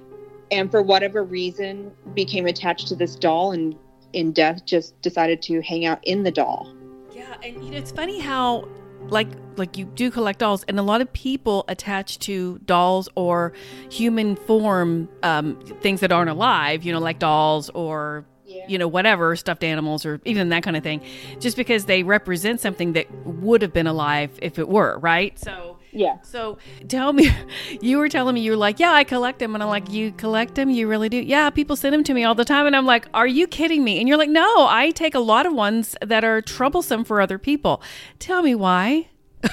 And 0.51 0.71
for 0.71 0.83
whatever 0.83 1.25
reason, 1.25 1.91
became 2.15 2.47
attached 2.47 2.89
to 2.89 2.97
this 2.97 3.17
doll, 3.17 3.53
and 3.53 3.75
in 4.13 4.33
death, 4.33 4.65
just 4.67 5.01
decided 5.01 5.41
to 5.43 5.63
hang 5.63 5.87
out 5.87 5.99
in 6.05 6.23
the 6.23 6.31
doll. 6.31 6.73
Yeah, 7.13 7.35
and 7.43 7.65
you 7.65 7.71
know, 7.71 7.79
it's 7.79 7.93
funny 7.93 8.19
how 8.19 8.69
like 9.09 9.29
like 9.57 9.77
you 9.77 9.85
do 9.85 10.11
collect 10.11 10.39
dolls 10.39 10.65
and 10.69 10.79
a 10.79 10.83
lot 10.83 11.01
of 11.01 11.13
people 11.13 11.65
attach 11.67 12.19
to 12.21 12.59
dolls 12.65 13.09
or 13.17 13.53
human 13.91 14.37
form 14.37 15.09
um, 15.25 15.61
things 15.81 16.01
that 16.01 16.13
aren't 16.13 16.31
alive 16.31 16.85
you 16.85 16.93
know 16.93 17.01
like 17.01 17.19
dolls 17.19 17.69
or 17.71 18.25
you 18.69 18.79
know, 18.79 18.89
whatever, 18.89 19.35
stuffed 19.37 19.65
animals 19.65 20.05
or 20.05 20.21
even 20.25 20.49
that 20.51 20.63
kind 20.63 20.77
of 20.77 20.83
thing, 20.83 21.01
just 21.41 21.57
because 21.57 21.87
they 21.87 22.03
represent 22.03 22.61
something 22.61 22.93
that 22.95 23.11
would 23.25 23.63
have 23.63 23.73
been 23.73 23.87
alive 23.87 24.31
if 24.41 24.59
it 24.59 24.69
were, 24.69 24.99
right? 24.99 25.39
So 25.39 25.72
Yeah. 25.93 26.17
So 26.23 26.59
tell 26.89 27.13
me, 27.13 27.31
you 27.81 27.99
were 27.99 28.09
telling 28.09 28.35
me 28.35 28.41
you 28.41 28.53
were 28.53 28.57
like, 28.57 28.81
yeah, 28.81 28.93
I 28.93 29.05
collect 29.05 29.39
them, 29.39 29.55
and 29.55 29.63
I'm 29.63 29.69
like, 29.69 29.91
you 29.91 30.13
collect 30.13 30.55
them? 30.55 30.71
You 30.71 30.89
really 30.89 31.09
do? 31.09 31.19
Yeah, 31.19 31.51
people 31.51 31.77
send 31.77 31.93
them 31.93 32.03
to 32.05 32.15
me 32.15 32.25
all 32.25 32.35
the 32.35 32.45
time, 32.45 32.67
and 32.67 32.75
I'm 32.75 32.87
like, 32.87 33.07
are 33.13 33.27
you 33.27 33.47
kidding 33.47 33.85
me? 33.85 34.01
And 34.01 34.09
you're 34.09 34.17
like, 34.17 34.31
no, 34.31 34.67
I 34.69 34.91
take 34.91 35.15
a 35.15 35.21
lot 35.21 35.47
of 35.47 35.53
ones 35.53 35.95
that 36.01 36.25
are 36.25 36.41
troublesome 36.41 37.05
for 37.05 37.21
other 37.21 37.39
people. 37.39 37.83
Tell 38.19 38.43
me 38.43 38.55
why. 38.55 39.09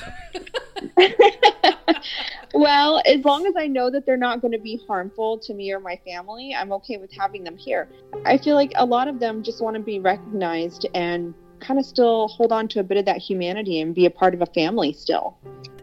well, 2.53 3.01
as 3.05 3.25
long 3.25 3.45
as 3.45 3.53
I 3.57 3.67
know 3.67 3.89
that 3.89 4.05
they're 4.05 4.17
not 4.17 4.41
going 4.41 4.51
to 4.53 4.59
be 4.59 4.79
harmful 4.87 5.39
to 5.39 5.53
me 5.53 5.73
or 5.73 5.79
my 5.79 5.99
family, 6.05 6.55
I'm 6.57 6.71
okay 6.73 6.97
with 6.97 7.11
having 7.11 7.43
them 7.43 7.57
here. 7.57 7.89
I 8.25 8.37
feel 8.37 8.55
like 8.55 8.71
a 8.75 8.85
lot 8.85 9.07
of 9.07 9.19
them 9.19 9.43
just 9.43 9.61
want 9.61 9.75
to 9.75 9.81
be 9.81 9.99
recognized 9.99 10.87
and 10.93 11.33
kind 11.59 11.79
of 11.79 11.85
still 11.85 12.27
hold 12.29 12.51
on 12.51 12.67
to 12.69 12.79
a 12.79 12.83
bit 12.83 12.97
of 12.97 13.05
that 13.05 13.17
humanity 13.17 13.79
and 13.79 13.93
be 13.93 14.05
a 14.05 14.09
part 14.09 14.33
of 14.33 14.41
a 14.41 14.45
family 14.47 14.93
still. 14.93 15.37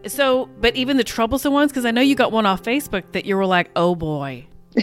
So, 0.05 0.49
but 0.59 0.75
even 0.75 0.97
the 0.97 1.03
troublesome 1.03 1.53
ones, 1.53 1.71
because 1.71 1.85
I 1.85 1.91
know 1.91 2.01
you 2.01 2.15
got 2.15 2.31
one 2.31 2.45
off 2.45 2.63
Facebook 2.63 3.11
that 3.11 3.25
you 3.25 3.35
were 3.35 3.45
like, 3.45 3.69
oh 3.75 3.95
boy. 3.95 4.45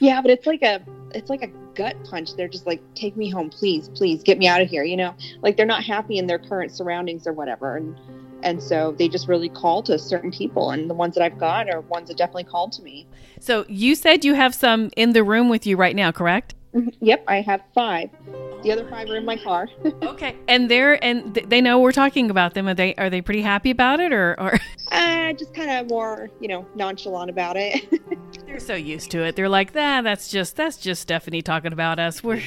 yeah, 0.00 0.20
but 0.20 0.30
it's 0.30 0.46
like 0.46 0.62
a 0.62 0.82
it's 1.14 1.30
like 1.30 1.42
a 1.42 1.48
gut 1.74 1.96
punch. 2.04 2.34
They're 2.34 2.48
just 2.48 2.66
like, 2.66 2.82
take 2.94 3.16
me 3.16 3.30
home, 3.30 3.50
please, 3.50 3.88
please, 3.88 4.22
get 4.22 4.38
me 4.38 4.48
out 4.48 4.60
of 4.60 4.68
here. 4.68 4.82
You 4.82 4.96
know, 4.96 5.14
like 5.40 5.56
they're 5.56 5.66
not 5.66 5.84
happy 5.84 6.18
in 6.18 6.26
their 6.26 6.38
current 6.38 6.72
surroundings 6.72 7.26
or 7.26 7.32
whatever, 7.32 7.76
and 7.76 7.96
and 8.42 8.62
so 8.62 8.92
they 8.98 9.08
just 9.08 9.28
really 9.28 9.48
call 9.48 9.82
to 9.84 9.98
certain 9.98 10.32
people. 10.32 10.70
And 10.70 10.90
the 10.90 10.94
ones 10.94 11.14
that 11.14 11.22
I've 11.22 11.38
got 11.38 11.70
are 11.70 11.80
ones 11.82 12.08
that 12.08 12.16
definitely 12.16 12.44
called 12.44 12.72
to 12.72 12.82
me. 12.82 13.06
So 13.38 13.64
you 13.68 13.94
said 13.94 14.24
you 14.24 14.34
have 14.34 14.54
some 14.54 14.90
in 14.96 15.12
the 15.12 15.22
room 15.22 15.48
with 15.48 15.66
you 15.66 15.76
right 15.76 15.94
now, 15.94 16.10
correct? 16.10 16.54
Mm-hmm. 16.74 16.88
Yep, 17.04 17.24
I 17.28 17.42
have 17.42 17.62
five. 17.74 18.08
The 18.62 18.72
other 18.72 18.88
five 18.88 19.08
are 19.10 19.16
in 19.16 19.26
my 19.26 19.36
car. 19.36 19.68
okay, 20.02 20.34
and 20.48 20.70
they're 20.70 21.02
and 21.04 21.34
they 21.34 21.60
know 21.60 21.78
we're 21.78 21.92
talking 21.92 22.30
about 22.30 22.54
them. 22.54 22.66
Are 22.66 22.74
they 22.74 22.94
are 22.94 23.10
they 23.10 23.20
pretty 23.20 23.42
happy 23.42 23.70
about 23.70 24.00
it, 24.00 24.12
or 24.12 24.38
or? 24.40 24.58
Uh, 24.92 25.32
just 25.32 25.54
kind 25.54 25.70
of 25.70 25.88
more, 25.88 26.28
you 26.38 26.48
know, 26.48 26.66
nonchalant 26.74 27.30
about 27.30 27.56
it. 27.56 27.88
they're 28.46 28.60
so 28.60 28.74
used 28.74 29.10
to 29.10 29.24
it. 29.24 29.36
They're 29.36 29.48
like, 29.48 29.72
that. 29.72 30.04
that's 30.04 30.28
just 30.28 30.54
that's 30.54 30.76
just 30.76 31.00
Stephanie 31.00 31.40
talking 31.40 31.72
about 31.72 31.98
us. 31.98 32.22
We're 32.22 32.42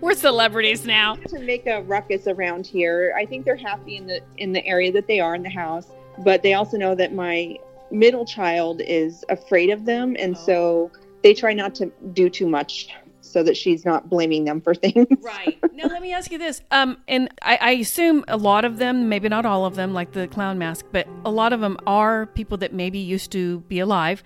we're 0.00 0.14
celebrities 0.14 0.86
now. 0.86 1.16
To 1.16 1.38
make 1.40 1.66
a 1.66 1.82
ruckus 1.82 2.26
around 2.26 2.66
here, 2.66 3.14
I 3.18 3.26
think 3.26 3.44
they're 3.44 3.54
happy 3.54 3.96
in 3.96 4.06
the 4.06 4.22
in 4.38 4.52
the 4.52 4.64
area 4.66 4.90
that 4.92 5.08
they 5.08 5.20
are 5.20 5.34
in 5.34 5.42
the 5.42 5.50
house, 5.50 5.88
but 6.24 6.42
they 6.42 6.54
also 6.54 6.78
know 6.78 6.94
that 6.94 7.12
my 7.12 7.58
middle 7.90 8.24
child 8.24 8.80
is 8.80 9.22
afraid 9.28 9.68
of 9.68 9.84
them, 9.84 10.16
and 10.18 10.36
oh. 10.36 10.40
so 10.40 10.90
they 11.22 11.34
try 11.34 11.52
not 11.52 11.74
to 11.74 11.92
do 12.14 12.30
too 12.30 12.48
much 12.48 12.88
so 13.30 13.42
that 13.42 13.56
she's 13.56 13.84
not 13.84 14.08
blaming 14.10 14.44
them 14.44 14.60
for 14.60 14.74
things. 14.74 15.06
right. 15.20 15.58
Now 15.72 15.86
let 15.86 16.02
me 16.02 16.12
ask 16.12 16.30
you 16.30 16.38
this. 16.38 16.60
Um, 16.70 16.98
and 17.08 17.32
I, 17.42 17.58
I, 17.60 17.70
assume 17.72 18.24
a 18.28 18.36
lot 18.36 18.64
of 18.64 18.78
them, 18.78 19.08
maybe 19.08 19.28
not 19.28 19.46
all 19.46 19.64
of 19.64 19.76
them, 19.76 19.94
like 19.94 20.12
the 20.12 20.28
clown 20.28 20.58
mask, 20.58 20.86
but 20.92 21.06
a 21.24 21.30
lot 21.30 21.52
of 21.52 21.60
them 21.60 21.78
are 21.86 22.26
people 22.26 22.58
that 22.58 22.72
maybe 22.72 22.98
used 22.98 23.32
to 23.32 23.60
be 23.60 23.78
alive. 23.80 24.22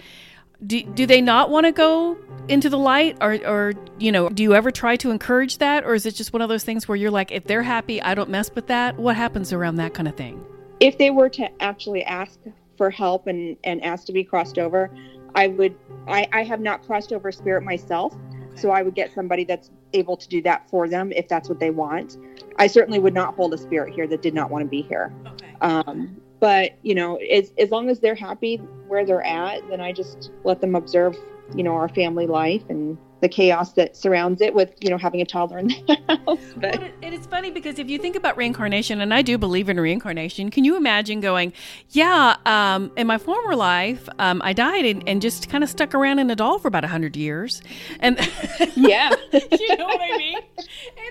Do, 0.65 0.83
do 0.83 1.07
they 1.07 1.21
not 1.21 1.51
want 1.51 1.67
to 1.67 1.73
go 1.73 2.17
into 2.49 2.69
the 2.69 2.79
light 2.79 3.17
or, 3.21 3.35
or 3.47 3.73
you 3.99 4.13
know 4.13 4.29
do 4.29 4.43
you 4.43 4.55
ever 4.55 4.71
try 4.71 4.97
to 4.97 5.11
encourage 5.11 5.59
that 5.59 5.85
or 5.85 5.95
is 5.95 6.05
it 6.07 6.15
just 6.15 6.33
one 6.33 6.43
of 6.43 6.49
those 6.49 6.63
things 6.65 6.87
where 6.87 6.97
you're 6.97 7.11
like 7.11 7.33
if 7.33 7.45
they're 7.45 7.63
happy 7.63 8.03
i 8.03 8.15
don't 8.15 8.29
mess 8.29 8.51
with 8.55 8.67
that 8.67 8.97
what 8.99 9.17
happens 9.17 9.53
around 9.53 9.77
that 9.77 9.95
kind 9.95 10.07
of 10.07 10.15
thing 10.15 10.45
if 10.81 10.99
they 10.99 11.11
were 11.11 11.29
to 11.29 11.49
actually 11.63 12.03
ask 12.05 12.39
for 12.77 12.91
help 12.91 13.27
and 13.27 13.57
and 13.65 13.83
ask 13.83 14.07
to 14.07 14.13
be 14.13 14.23
crossed 14.23 14.59
over 14.59 14.91
i 15.35 15.47
would 15.47 15.75
i 16.07 16.27
i 16.33 16.45
have 16.45 16.61
not 16.61 16.85
crossed 16.87 17.13
over 17.13 17.33
spirit 17.33 17.63
myself 17.63 18.15
so 18.55 18.71
I 18.71 18.83
would 18.83 18.95
get 18.95 19.13
somebody 19.15 19.45
that's 19.45 19.71
able 19.93 20.17
to 20.17 20.29
do 20.29 20.43
that 20.43 20.69
for 20.69 20.89
them 20.89 21.13
if 21.13 21.29
that's 21.29 21.49
what 21.49 21.61
they 21.61 21.71
want. 21.71 22.19
I 22.57 22.67
certainly 22.67 22.99
would 22.99 23.15
not 23.15 23.35
hold 23.35 23.55
a 23.55 23.59
spirit 23.59 23.95
here 23.95 24.07
that 24.07 24.23
did 24.23 24.35
not 24.35 24.51
want 24.51 24.65
to 24.65 24.69
be 24.69 24.83
here. 24.83 25.13
Okay. 25.27 25.55
Um, 25.61 26.21
but 26.41 26.73
you 26.83 26.95
know, 26.95 27.17
as 27.17 27.53
as 27.59 27.71
long 27.71 27.89
as 27.89 28.01
they're 28.01 28.15
happy 28.15 28.57
where 28.89 29.05
they're 29.05 29.25
at, 29.25 29.67
then 29.69 29.81
I 29.81 29.93
just 29.93 30.31
let 30.45 30.61
them 30.61 30.75
observe, 30.75 31.17
you 31.55 31.63
know, 31.63 31.75
our 31.75 31.89
family 31.89 32.27
life 32.27 32.65
and 32.69 32.99
the 33.25 33.29
chaos 33.31 33.73
that 33.73 33.97
surrounds 33.97 34.43
it 34.43 34.53
with 34.53 34.75
you 34.83 34.91
know 34.91 34.99
having 34.99 35.23
a 35.23 35.25
toddler 35.25 35.59
in 35.59 35.69
the 35.69 35.99
house 36.27 36.53
but 36.57 36.79
well, 36.79 36.91
and 37.03 37.15
it's 37.15 37.27
funny 37.27 37.51
because 37.51 37.79
if 37.79 37.89
you 37.89 37.99
think 37.99 38.17
about 38.17 38.37
reincarnation 38.37 39.01
and 39.01 39.15
i 39.15 39.23
do 39.23 39.39
believe 39.39 39.71
in 39.71 39.81
reincarnation 39.81 40.51
can 40.51 40.63
you 40.63 40.77
imagine 40.77 41.21
going 41.21 41.51
yeah 41.89 42.37
um, 42.45 42.93
in 42.99 43.07
my 43.07 43.17
former 43.17 43.57
life 43.57 44.07
um, 44.19 44.43
i 44.45 44.53
died 44.53 44.85
and, 44.85 45.09
and 45.09 45.23
just 45.23 45.49
kind 45.49 45.65
of 45.65 45.71
stuck 45.71 45.95
around 45.95 46.19
in 46.19 46.31
a 46.31 46.37
doll 46.37 46.59
for 46.59 46.69
about 46.69 46.83
100 46.83 47.17
years? 47.17 47.63
And 48.01 48.19
yeah. 48.77 49.11
You 49.33 49.77
know 49.77 49.87
what 49.87 50.01
i 50.01 50.19
mean? 50.19 50.37
And 50.37 50.67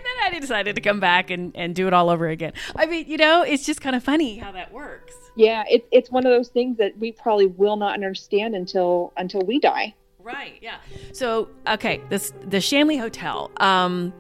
then 0.06 0.34
i 0.34 0.40
decided 0.40 0.76
to 0.76 0.82
come 0.82 1.00
back 1.00 1.32
and, 1.32 1.52
and 1.56 1.74
do 1.74 1.88
it 1.88 1.94
all 1.94 2.10
over 2.10 2.28
again. 2.28 2.54
I 2.76 2.86
mean 2.86 3.08
you 3.08 3.18
know 3.18 3.42
it's 3.42 3.66
just 3.66 3.82
kind 3.82 3.96
of 3.96 4.04
funny 4.04 4.38
how 4.38 4.52
that 4.52 4.72
works. 4.72 5.16
Yeah 5.36 5.64
it, 5.68 5.88
it's 5.92 6.12
one 6.12 6.28
of 6.28 6.32
those 6.32 6.50
things 6.50 6.78
that 6.78 6.98
we 7.00 7.12
probably 7.12 7.48
will 7.48 7.76
not 7.76 7.96
understand 7.96 8.54
until 8.54 9.14
until 9.18 9.42
we 9.42 9.60
die 9.60 9.96
Right. 10.24 10.58
Yeah. 10.62 10.78
So, 11.12 11.50
okay, 11.68 12.02
this 12.10 12.34
the 12.48 12.62
Shanley 12.62 12.98
Hotel. 12.98 13.52
Um, 13.58 14.14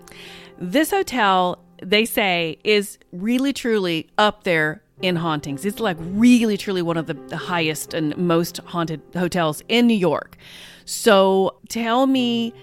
this 0.57 0.91
hotel 0.91 1.59
they 1.81 2.05
say 2.05 2.59
is 2.63 2.99
really 3.11 3.53
truly 3.53 4.09
up 4.17 4.43
there 4.43 4.81
in 5.01 5.15
hauntings. 5.15 5.65
It's 5.65 5.79
like 5.79 5.97
really 5.99 6.57
truly 6.57 6.81
one 6.81 6.97
of 6.97 7.07
the, 7.07 7.13
the 7.13 7.37
highest 7.37 7.93
and 7.93 8.15
most 8.17 8.57
haunted 8.59 9.01
hotels 9.13 9.61
in 9.69 9.87
New 9.87 9.97
York. 9.97 10.37
So, 10.85 11.57
tell 11.69 12.05
me 12.05 12.53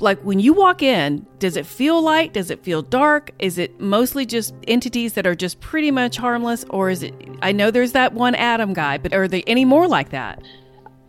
like 0.00 0.20
when 0.20 0.38
you 0.38 0.52
walk 0.52 0.82
in, 0.82 1.26
does 1.38 1.56
it 1.56 1.66
feel 1.66 2.00
light? 2.02 2.32
Does 2.32 2.50
it 2.50 2.62
feel 2.62 2.82
dark? 2.82 3.32
Is 3.38 3.58
it 3.58 3.80
mostly 3.80 4.26
just 4.26 4.54
entities 4.66 5.14
that 5.14 5.26
are 5.26 5.34
just 5.34 5.60
pretty 5.60 5.90
much 5.90 6.16
harmless 6.16 6.64
or 6.70 6.90
is 6.90 7.02
it 7.02 7.14
I 7.42 7.52
know 7.52 7.70
there's 7.70 7.92
that 7.92 8.12
one 8.12 8.34
Adam 8.34 8.72
guy, 8.72 8.98
but 8.98 9.12
are 9.12 9.28
they 9.28 9.42
any 9.42 9.64
more 9.64 9.86
like 9.88 10.10
that? 10.10 10.42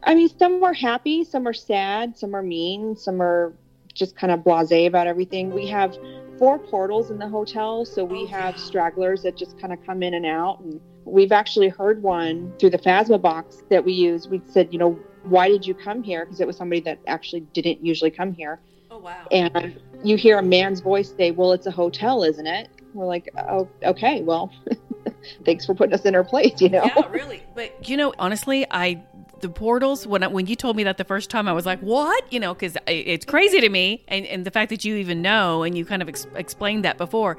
I 0.03 0.15
mean, 0.15 0.29
some 0.37 0.63
are 0.63 0.73
happy, 0.73 1.23
some 1.23 1.47
are 1.47 1.53
sad, 1.53 2.17
some 2.17 2.35
are 2.35 2.43
mean, 2.43 2.95
some 2.95 3.21
are 3.21 3.53
just 3.93 4.15
kind 4.15 4.31
of 4.31 4.39
blasé 4.41 4.87
about 4.87 5.07
everything. 5.07 5.51
We 5.51 5.67
have 5.67 5.97
four 6.37 6.57
portals 6.57 7.11
in 7.11 7.19
the 7.19 7.27
hotel, 7.27 7.85
so 7.85 8.03
we 8.05 8.23
oh, 8.23 8.27
have 8.27 8.57
stragglers 8.57 9.23
that 9.23 9.35
just 9.35 9.59
kind 9.59 9.73
of 9.73 9.85
come 9.85 10.01
in 10.01 10.13
and 10.13 10.25
out. 10.25 10.61
And 10.61 10.79
we've 11.05 11.31
actually 11.31 11.69
heard 11.69 12.01
one 12.01 12.53
through 12.59 12.69
the 12.71 12.77
Phasma 12.77 13.21
box 13.21 13.63
that 13.69 13.83
we 13.83 13.93
use. 13.93 14.27
We 14.27 14.41
said, 14.45 14.71
you 14.71 14.79
know, 14.79 14.97
why 15.23 15.49
did 15.49 15.67
you 15.67 15.73
come 15.73 16.01
here? 16.01 16.25
Because 16.25 16.39
it 16.39 16.47
was 16.47 16.55
somebody 16.55 16.81
that 16.81 16.99
actually 17.07 17.41
didn't 17.41 17.85
usually 17.85 18.11
come 18.11 18.33
here. 18.33 18.59
Oh 18.91 18.97
wow! 18.97 19.27
And 19.31 19.79
you 20.03 20.17
hear 20.17 20.39
a 20.39 20.43
man's 20.43 20.79
voice 20.79 21.13
say, 21.15 21.31
"Well, 21.31 21.51
it's 21.51 21.67
a 21.67 21.71
hotel, 21.71 22.23
isn't 22.23 22.47
it?" 22.47 22.69
We're 22.93 23.05
like, 23.05 23.29
"Oh, 23.37 23.69
okay. 23.83 24.21
Well, 24.23 24.51
thanks 25.45 25.65
for 25.65 25.75
putting 25.75 25.93
us 25.93 26.05
in 26.05 26.15
our 26.15 26.23
place." 26.23 26.59
You 26.59 26.69
know? 26.69 26.83
Yeah, 26.83 27.07
really. 27.09 27.43
But 27.53 27.87
you 27.87 27.97
know, 27.97 28.13
honestly, 28.17 28.65
I 28.71 29.03
the 29.41 29.49
portals 29.49 30.05
when 30.05 30.23
I, 30.23 30.27
when 30.27 30.47
you 30.47 30.55
told 30.55 30.75
me 30.75 30.83
that 30.83 30.97
the 30.97 31.03
first 31.03 31.29
time 31.29 31.47
I 31.47 31.53
was 31.53 31.65
like 31.65 31.79
what? 31.79 32.31
You 32.31 32.39
know 32.39 32.53
because 32.53 32.77
it's 32.87 33.25
crazy 33.25 33.61
to 33.61 33.69
me 33.69 34.03
and, 34.07 34.25
and 34.25 34.45
the 34.45 34.51
fact 34.51 34.69
that 34.69 34.85
you 34.85 34.95
even 34.95 35.21
know 35.21 35.63
and 35.63 35.77
you 35.77 35.85
kind 35.85 36.01
of 36.01 36.09
ex- 36.09 36.27
explained 36.35 36.85
that 36.85 36.97
before. 36.97 37.37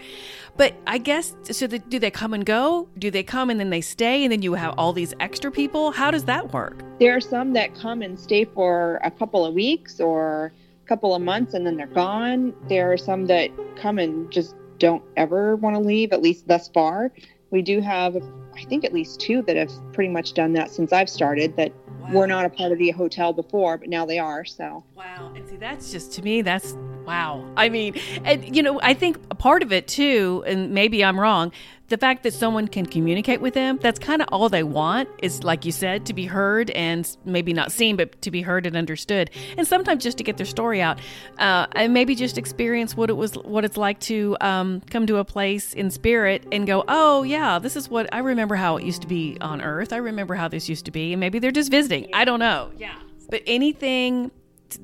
But 0.57 0.75
I 0.87 0.99
guess 0.99 1.35
so 1.45 1.67
the, 1.67 1.79
do 1.79 1.99
they 1.99 2.11
come 2.11 2.35
and 2.35 2.45
go? 2.45 2.89
Do 2.99 3.11
they 3.11 3.23
come 3.23 3.51
and 3.51 3.59
then 3.59 3.71
they 3.71 3.81
stay 3.81 4.25
and 4.25 4.33
then 4.33 4.43
you 4.43 4.55
have 4.55 4.75
all 4.77 4.93
these 4.93 5.15
extra 5.21 5.51
people? 5.51 5.91
How 5.91 6.11
does 6.11 6.25
that 6.25 6.53
work? 6.53 6.83
There 6.99 7.17
are 7.17 7.21
some 7.21 7.53
that 7.55 7.75
come 7.75 8.03
and 8.03 8.19
stay 8.19 8.45
for 8.45 9.01
a 9.03 9.11
couple 9.11 9.45
of 9.45 9.55
weeks 9.55 10.01
or 10.01 10.53
a 10.85 10.89
couple 10.89 11.15
of 11.15 11.23
months 11.23 11.55
and 11.55 11.67
then 11.67 11.77
they're 11.77 11.87
gone. 11.87 12.55
There 12.69 12.93
are 12.93 12.99
some 12.99 13.27
that 13.27 13.51
come 13.77 13.99
and 13.99 14.31
just 14.31 14.55
don't 14.79 15.03
ever 15.17 15.57
want 15.57 15.77
to 15.77 15.81
leave 15.81 16.13
at 16.13 16.23
least 16.23 16.49
thus 16.49 16.69
far. 16.69 17.13
We 17.51 17.63
do 17.63 17.81
have 17.81 18.17
i 18.57 18.65
think 18.65 18.85
at 18.85 18.93
least 18.93 19.21
two 19.21 19.43
that 19.43 19.57
have 19.57 19.71
pretty 19.93 20.11
much 20.11 20.35
done 20.35 20.53
that 20.53 20.71
since 20.71 20.93
i've 20.93 21.09
started 21.09 21.57
that 21.57 21.73
wow. 22.01 22.21
were 22.21 22.27
not 22.27 22.45
a 22.45 22.49
part 22.49 22.73
of 22.73 22.79
the 22.79 22.91
hotel 22.91 23.33
before, 23.33 23.79
but 23.79 23.89
now 23.89 24.07
they 24.07 24.19
are. 24.19 24.45
So 24.45 24.85
wow, 24.95 25.33
and 25.35 25.49
see, 25.49 25.57
that's 25.57 25.91
just 25.91 26.13
to 26.15 26.23
me, 26.23 26.43
that's 26.43 26.77
wow. 27.05 27.47
I 27.57 27.69
mean, 27.69 27.95
and 28.25 28.55
you 28.55 28.63
know, 28.63 28.81
I 28.83 28.95
think 28.95 29.19
a 29.31 29.35
part 29.35 29.63
of 29.63 29.73
it 29.73 29.89
too, 29.89 30.45
and 30.47 30.71
maybe 30.73 31.05
I'm 31.05 31.19
wrong 31.19 31.53
the 31.91 31.99
fact 31.99 32.23
that 32.23 32.33
someone 32.33 32.69
can 32.69 32.87
communicate 32.87 33.41
with 33.41 33.55
them, 33.55 33.79
that's 33.83 33.99
kind 33.99 34.23
of 34.23 34.29
all 34.31 34.49
they 34.49 34.63
want 34.63 35.09
is, 35.23 35.43
like 35.43 35.65
you 35.65 35.73
said, 35.73 36.07
to 36.07 36.15
be 36.15 36.25
heard 36.25 36.71
and 36.71 37.17
maybe 37.25 37.53
not 37.53 37.73
seen, 37.73 37.97
but 37.97 38.23
to 38.23 38.31
be 38.31 38.43
heard 38.43 38.65
and 38.65 38.77
understood. 38.77 39.29
And 39.59 39.67
sometimes 39.67 40.05
just 40.05 40.17
to 40.19 40.25
get 40.25 40.37
their 40.37 40.47
story 40.47 40.81
out 40.81 41.01
uh, 41.39 41.67
and 41.73 41.93
maybe 41.93 42.15
just 42.15 42.39
experience 42.39 42.97
what 42.97 43.11
it 43.11 43.15
was, 43.15 43.35
what 43.39 43.65
it's 43.65 43.77
like 43.77 43.99
to 44.01 44.37
um, 44.41 44.81
come 44.89 45.05
to 45.09 45.17
a 45.17 45.25
place 45.25 45.75
in 45.75 45.91
spirit 45.91 46.47
and 46.53 46.65
go, 46.65 46.85
oh, 46.87 47.25
yeah, 47.25 47.59
this 47.59 47.75
is 47.75 47.89
what 47.89 48.09
I 48.15 48.21
remember 48.21 48.55
how 48.55 48.77
it 48.77 48.85
used 48.85 49.03
to 49.03 49.09
be 49.09 49.37
on 49.41 49.61
earth. 49.61 49.93
I 49.93 49.97
remember 49.97 50.37
how 50.37 50.47
this 50.47 50.69
used 50.69 50.85
to 50.85 50.93
be. 50.93 51.13
And 51.13 51.19
maybe 51.19 51.41
they're 51.41 51.51
just 51.51 51.73
visiting. 51.73 52.09
I 52.15 52.25
don't 52.25 52.41
know. 52.41 52.71
Yeah. 52.79 52.95
But 53.29 53.43
anything 53.49 54.31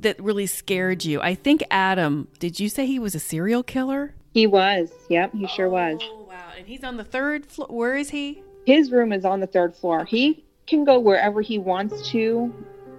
that 0.00 0.20
really 0.20 0.46
scared 0.46 1.04
you, 1.04 1.20
I 1.20 1.36
think 1.36 1.62
Adam, 1.70 2.26
did 2.40 2.58
you 2.58 2.68
say 2.68 2.84
he 2.84 2.98
was 2.98 3.14
a 3.14 3.20
serial 3.20 3.62
killer? 3.62 4.16
He 4.36 4.46
was. 4.46 4.90
Yep, 5.08 5.32
he 5.32 5.46
sure 5.46 5.70
was. 5.70 5.98
Oh, 6.02 6.26
wow. 6.28 6.48
And 6.58 6.66
he's 6.66 6.84
on 6.84 6.98
the 6.98 7.04
third 7.04 7.46
floor. 7.46 7.68
Where 7.70 7.96
is 7.96 8.10
he? 8.10 8.42
His 8.66 8.92
room 8.92 9.10
is 9.10 9.24
on 9.24 9.40
the 9.40 9.46
third 9.46 9.74
floor. 9.74 10.04
He 10.04 10.44
can 10.66 10.84
go 10.84 10.98
wherever 10.98 11.40
he 11.40 11.58
wants 11.58 12.10
to. 12.10 12.52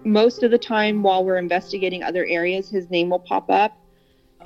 Most 0.04 0.42
of 0.42 0.50
the 0.50 0.58
time, 0.58 1.04
while 1.04 1.24
we're 1.24 1.38
investigating 1.38 2.02
other 2.02 2.26
areas, 2.26 2.72
his 2.72 2.90
name 2.90 3.12
will 3.12 3.20
pop 3.20 3.52
up, 3.52 3.78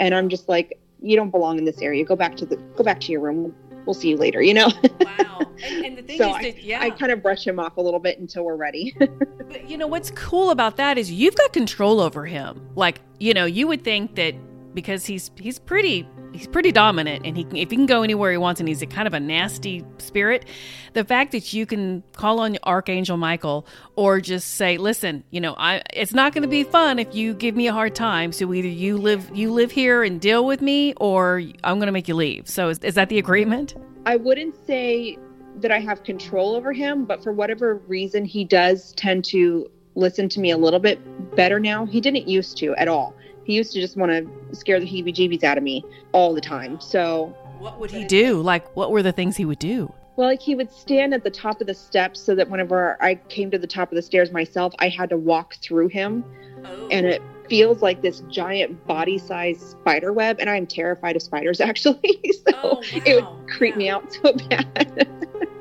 and 0.02 0.14
I'm 0.14 0.28
just 0.28 0.50
like, 0.50 0.82
"You 1.02 1.16
don't 1.16 1.30
belong 1.30 1.58
in 1.58 1.64
this 1.64 1.82
area. 1.82 2.04
Go 2.04 2.18
back 2.18 2.36
to 2.36 2.46
the 2.46 2.58
go 2.76 2.84
back 2.84 3.00
to 3.02 3.14
your 3.14 3.22
room. 3.22 3.56
We'll, 3.86 3.94
see 3.94 4.10
you 4.10 4.18
later." 4.18 4.42
You 4.42 4.56
know. 4.56 4.70
wow. 5.00 5.40
And, 5.64 5.86
and, 5.86 5.98
the 5.98 6.02
thing 6.02 6.18
so 6.18 6.32
I, 6.32 6.54
yeah. 6.60 6.82
I 6.82 6.90
kind 6.90 7.14
of 7.14 7.24
brush 7.24 7.48
him 7.48 7.58
off 7.58 7.78
a 7.78 7.82
little 7.82 8.02
bit 8.02 8.20
until 8.20 8.44
we're 8.44 8.58
ready. 8.58 8.94
but 9.00 9.70
you 9.70 9.78
know 9.78 9.88
what's 9.88 10.12
cool 10.12 10.50
about 10.50 10.76
that 10.76 10.98
is 10.98 11.10
you've 11.10 11.38
got 11.38 11.54
control 11.54 12.02
over 12.02 12.26
him. 12.26 12.68
Like 12.76 13.00
you 13.18 13.34
know, 13.34 13.46
you 13.46 13.66
would 13.70 13.86
think 13.86 14.16
that 14.16 14.36
because 14.74 15.06
he's 15.06 15.32
he's 15.36 15.60
pretty 15.60 16.08
he's 16.34 16.48
pretty 16.48 16.72
dominant 16.72 17.26
and 17.26 17.38
he 17.38 17.46
if 17.54 17.70
he 17.70 17.76
can 17.76 17.86
go 17.86 18.04
anywhere 18.04 18.32
he 18.32 18.38
wants 18.38 18.60
and 18.60 18.68
he's 18.68 18.82
a 18.82 18.86
kind 18.86 19.08
of 19.08 19.14
a 19.14 19.20
nasty 19.20 19.84
spirit 19.98 20.46
the 20.94 21.04
fact 21.04 21.32
that 21.32 21.54
you 21.54 21.66
can 21.66 22.04
call 22.14 22.40
on 22.40 22.58
archangel 22.64 23.18
michael 23.18 23.66
or 23.96 24.22
just 24.22 24.56
say 24.56 24.78
listen 24.78 25.24
you 25.30 25.42
know 25.42 25.56
i 25.58 25.82
it's 25.94 26.14
not 26.14 26.34
going 26.34 26.44
to 26.44 26.48
be 26.48 26.64
fun 26.64 27.00
if 27.00 27.14
you 27.14 27.34
give 27.34 27.56
me 27.56 27.68
a 27.68 27.74
hard 27.74 27.96
time 27.96 28.32
so 28.32 28.54
either 28.54 28.68
you 28.68 28.98
live 28.98 29.30
you 29.34 29.52
live 29.52 29.72
here 29.72 30.04
and 30.04 30.22
deal 30.22 30.46
with 30.46 30.62
me 30.62 30.94
or 30.98 31.42
i'm 31.64 31.78
going 31.78 31.88
to 31.88 31.92
make 31.92 32.08
you 32.08 32.16
leave. 32.16 32.48
So 32.48 32.70
is, 32.70 32.80
is 32.80 32.96
that 32.96 33.10
the 33.10 33.20
agreement? 33.20 33.76
I 34.06 34.16
wouldn't 34.16 34.56
say 34.66 35.18
that 35.58 35.72
i 35.72 35.80
have 35.80 36.04
control 36.04 36.56
over 36.56 36.72
him 36.72 37.04
but 37.04 37.22
for 37.22 37.34
whatever 37.34 37.76
reason 37.88 38.24
he 38.24 38.46
does 38.46 38.94
tend 38.94 39.26
to 39.26 39.70
listen 39.96 40.30
to 40.30 40.40
me 40.40 40.52
a 40.52 40.58
little 40.58 40.80
bit 40.80 41.00
better 41.36 41.60
now. 41.60 41.86
He 41.86 42.02
didn't 42.02 42.28
used 42.28 42.58
to 42.58 42.74
at 42.76 42.88
all 42.88 43.14
he 43.44 43.54
used 43.54 43.74
to 43.74 43.82
just 43.82 43.98
want 43.98 44.12
to 44.12 44.56
scare 44.56 44.80
the 44.80 44.86
heebie 44.86 45.14
jeebies 45.14 45.44
out 45.44 45.58
of 45.58 45.64
me 45.64 45.84
all 46.12 46.34
the 46.34 46.42
time. 46.42 46.80
So, 46.80 47.36
what 47.60 47.80
would 47.80 47.92
he 47.92 48.06
do? 48.06 48.42
Like, 48.42 48.76
what 48.76 48.92
were 48.92 49.04
the 49.04 49.12
things 49.12 49.38
he 49.38 49.46
would 49.46 49.60
do? 49.60 49.94
Well, 50.16 50.28
like 50.28 50.42
he 50.42 50.56
would 50.56 50.72
stand 50.72 51.14
at 51.14 51.24
the 51.24 51.32
top 51.32 51.62
of 51.62 51.68
the 51.68 51.74
steps 51.74 52.20
so 52.20 52.36
that 52.36 52.50
whenever 52.50 52.98
I 53.02 53.16
came 53.16 53.50
to 53.52 53.58
the 53.58 53.68
top 53.68 53.92
of 53.92 53.96
the 53.96 54.02
stairs 54.02 54.32
myself, 54.32 54.74
I 54.80 54.90
had 54.90 55.10
to 55.10 55.18
walk 55.18 55.56
through 55.56 55.88
him. 55.88 56.24
Oh. 56.66 56.88
And 56.90 57.06
it 57.06 57.22
feels 57.50 57.82
like 57.82 58.02
this 58.02 58.22
giant 58.30 58.86
body 58.86 59.18
size 59.18 59.60
spider 59.60 60.12
web. 60.14 60.38
And 60.40 60.50
I'm 60.50 60.68
terrified 60.68 61.16
of 61.16 61.22
spiders 61.22 61.62
actually. 61.62 62.20
so 62.46 62.54
oh, 62.56 62.76
wow. 62.76 62.82
it 63.06 63.16
would 63.16 63.50
creep 63.50 63.78
me 63.78 63.90
out 63.90 64.14
so 64.14 64.34
bad. 64.50 65.08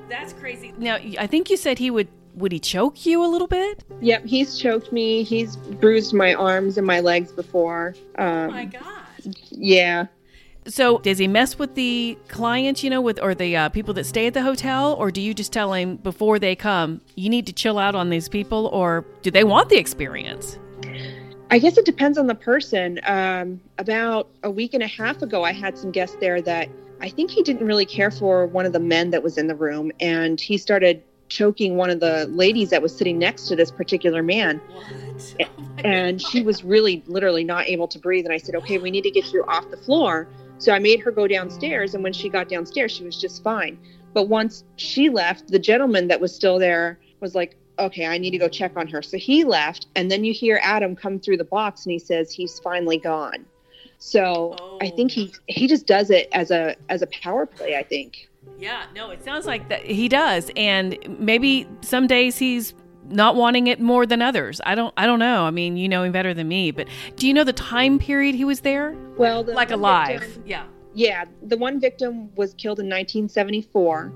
That's 0.08 0.32
crazy. 0.32 0.74
Now, 0.76 0.96
I 0.96 1.26
think 1.28 1.48
you 1.48 1.56
said 1.56 1.78
he 1.78 1.90
would 1.90 2.08
would 2.40 2.52
he 2.52 2.58
choke 2.58 3.06
you 3.06 3.24
a 3.24 3.28
little 3.28 3.46
bit? 3.46 3.84
Yep, 4.00 4.24
he's 4.24 4.58
choked 4.58 4.92
me. 4.92 5.22
He's 5.22 5.56
bruised 5.56 6.14
my 6.14 6.34
arms 6.34 6.78
and 6.78 6.86
my 6.86 7.00
legs 7.00 7.32
before. 7.32 7.94
Um, 8.16 8.26
oh 8.26 8.50
my 8.50 8.64
god. 8.64 9.36
Yeah. 9.50 10.06
So 10.66 10.98
does 10.98 11.18
he 11.18 11.26
mess 11.26 11.58
with 11.58 11.74
the 11.74 12.18
clients, 12.28 12.84
you 12.84 12.90
know, 12.90 13.00
with 13.00 13.20
or 13.20 13.34
the 13.34 13.56
uh, 13.56 13.68
people 13.70 13.94
that 13.94 14.04
stay 14.04 14.26
at 14.26 14.34
the 14.34 14.42
hotel, 14.42 14.94
or 14.94 15.10
do 15.10 15.20
you 15.20 15.34
just 15.34 15.52
tell 15.52 15.72
him 15.72 15.96
before 15.96 16.38
they 16.38 16.54
come, 16.54 17.00
you 17.14 17.28
need 17.30 17.46
to 17.46 17.52
chill 17.52 17.78
out 17.78 17.94
on 17.94 18.10
these 18.10 18.28
people, 18.28 18.66
or 18.66 19.04
do 19.22 19.30
they 19.30 19.44
want 19.44 19.68
the 19.68 19.78
experience? 19.78 20.58
I 21.50 21.58
guess 21.58 21.76
it 21.78 21.84
depends 21.84 22.18
on 22.18 22.26
the 22.26 22.34
person. 22.34 23.00
Um, 23.06 23.60
about 23.78 24.28
a 24.42 24.50
week 24.50 24.74
and 24.74 24.82
a 24.82 24.86
half 24.86 25.22
ago, 25.22 25.42
I 25.42 25.52
had 25.52 25.76
some 25.76 25.90
guests 25.90 26.16
there 26.20 26.40
that 26.42 26.68
I 27.00 27.08
think 27.08 27.30
he 27.30 27.42
didn't 27.42 27.66
really 27.66 27.86
care 27.86 28.10
for 28.10 28.46
one 28.46 28.66
of 28.66 28.72
the 28.72 28.80
men 28.80 29.10
that 29.10 29.22
was 29.22 29.38
in 29.38 29.46
the 29.46 29.54
room, 29.54 29.90
and 29.98 30.40
he 30.40 30.58
started 30.58 31.02
choking 31.30 31.76
one 31.76 31.88
of 31.88 32.00
the 32.00 32.26
ladies 32.26 32.68
that 32.70 32.82
was 32.82 32.94
sitting 32.94 33.18
next 33.18 33.48
to 33.48 33.56
this 33.56 33.70
particular 33.70 34.22
man. 34.22 34.60
Oh 34.70 35.46
and 35.84 36.20
she 36.20 36.42
was 36.42 36.62
really 36.62 37.02
literally 37.06 37.44
not 37.44 37.66
able 37.68 37.88
to 37.88 37.98
breathe. 37.98 38.26
And 38.26 38.34
I 38.34 38.36
said, 38.36 38.54
okay, 38.56 38.78
we 38.78 38.90
need 38.90 39.04
to 39.04 39.10
get 39.10 39.32
you 39.32 39.44
off 39.44 39.70
the 39.70 39.76
floor. 39.76 40.28
So 40.58 40.72
I 40.72 40.78
made 40.78 41.00
her 41.00 41.10
go 41.10 41.26
downstairs. 41.26 41.94
And 41.94 42.04
when 42.04 42.12
she 42.12 42.28
got 42.28 42.48
downstairs, 42.48 42.92
she 42.92 43.04
was 43.04 43.18
just 43.18 43.42
fine. 43.42 43.78
But 44.12 44.24
once 44.24 44.64
she 44.76 45.08
left, 45.08 45.48
the 45.48 45.58
gentleman 45.58 46.08
that 46.08 46.20
was 46.20 46.34
still 46.34 46.58
there 46.58 46.98
was 47.20 47.34
like, 47.34 47.56
okay, 47.78 48.06
I 48.06 48.18
need 48.18 48.32
to 48.32 48.38
go 48.38 48.48
check 48.48 48.76
on 48.76 48.86
her. 48.88 49.00
So 49.00 49.16
he 49.16 49.44
left. 49.44 49.86
And 49.94 50.10
then 50.10 50.24
you 50.24 50.34
hear 50.34 50.60
Adam 50.62 50.94
come 50.94 51.18
through 51.18 51.38
the 51.38 51.44
box 51.44 51.86
and 51.86 51.92
he 51.92 51.98
says, 51.98 52.30
he's 52.30 52.58
finally 52.58 52.98
gone. 52.98 53.46
So 53.98 54.56
oh. 54.58 54.78
I 54.80 54.88
think 54.88 55.10
he 55.12 55.32
he 55.46 55.68
just 55.68 55.86
does 55.86 56.10
it 56.10 56.28
as 56.32 56.50
a 56.50 56.74
as 56.88 57.02
a 57.02 57.06
power 57.08 57.44
play, 57.44 57.76
I 57.76 57.82
think. 57.82 58.29
Yeah, 58.58 58.84
no, 58.94 59.10
it 59.10 59.24
sounds 59.24 59.46
like 59.46 59.68
that 59.68 59.84
he 59.84 60.08
does, 60.08 60.50
and 60.56 60.96
maybe 61.18 61.68
some 61.82 62.06
days 62.06 62.38
he's 62.38 62.74
not 63.08 63.34
wanting 63.34 63.66
it 63.66 63.80
more 63.80 64.06
than 64.06 64.22
others. 64.22 64.60
I 64.64 64.74
don't 64.74 64.94
I 64.96 65.06
don't 65.06 65.18
know. 65.18 65.44
I 65.44 65.50
mean, 65.50 65.76
you 65.76 65.88
know 65.88 66.02
him 66.02 66.12
better 66.12 66.34
than 66.34 66.48
me, 66.48 66.70
but 66.70 66.88
do 67.16 67.26
you 67.26 67.34
know 67.34 67.44
the 67.44 67.52
time 67.52 67.98
period 67.98 68.34
he 68.34 68.44
was 68.44 68.60
there? 68.60 68.96
Well, 69.16 69.44
the 69.44 69.52
like 69.52 69.70
alive. 69.70 70.20
Victim, 70.20 70.42
yeah. 70.46 70.66
Yeah, 70.92 71.24
the 71.42 71.56
one 71.56 71.80
victim 71.80 72.34
was 72.34 72.54
killed 72.54 72.80
in 72.80 72.86
1974. 72.86 74.12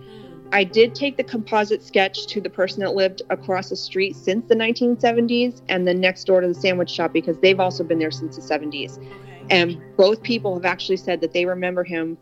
I 0.52 0.64
did 0.64 0.95
take 0.95 1.16
the 1.16 1.25
composite 1.25 1.83
sketch 1.83 2.26
to 2.26 2.40
the 2.40 2.50
person 2.50 2.81
that 2.81 2.95
lived 2.95 3.23
across 3.31 3.71
the 3.71 3.76
street 3.76 4.14
since 4.16 4.47
the 4.49 4.54
1970s 4.54 5.63
and 5.69 5.87
then 5.87 6.00
next 6.00 6.25
door 6.25 6.41
to 6.41 6.49
the 6.49 6.54
sandwich 6.54 6.91
shop 6.91 7.13
because 7.13 7.39
they've 7.39 7.58
also 7.60 7.82
been 7.82 7.99
there 7.99 8.10
since 8.10 8.37
the 8.37 8.43
70s. 8.43 8.99
Okay. 8.99 9.10
And 9.50 9.80
both 9.97 10.23
people 10.23 10.54
have 10.54 10.65
actually 10.65 10.97
said 10.97 11.21
that 11.23 11.32
they 11.32 11.45
remember 11.45 11.84
him 11.84 12.19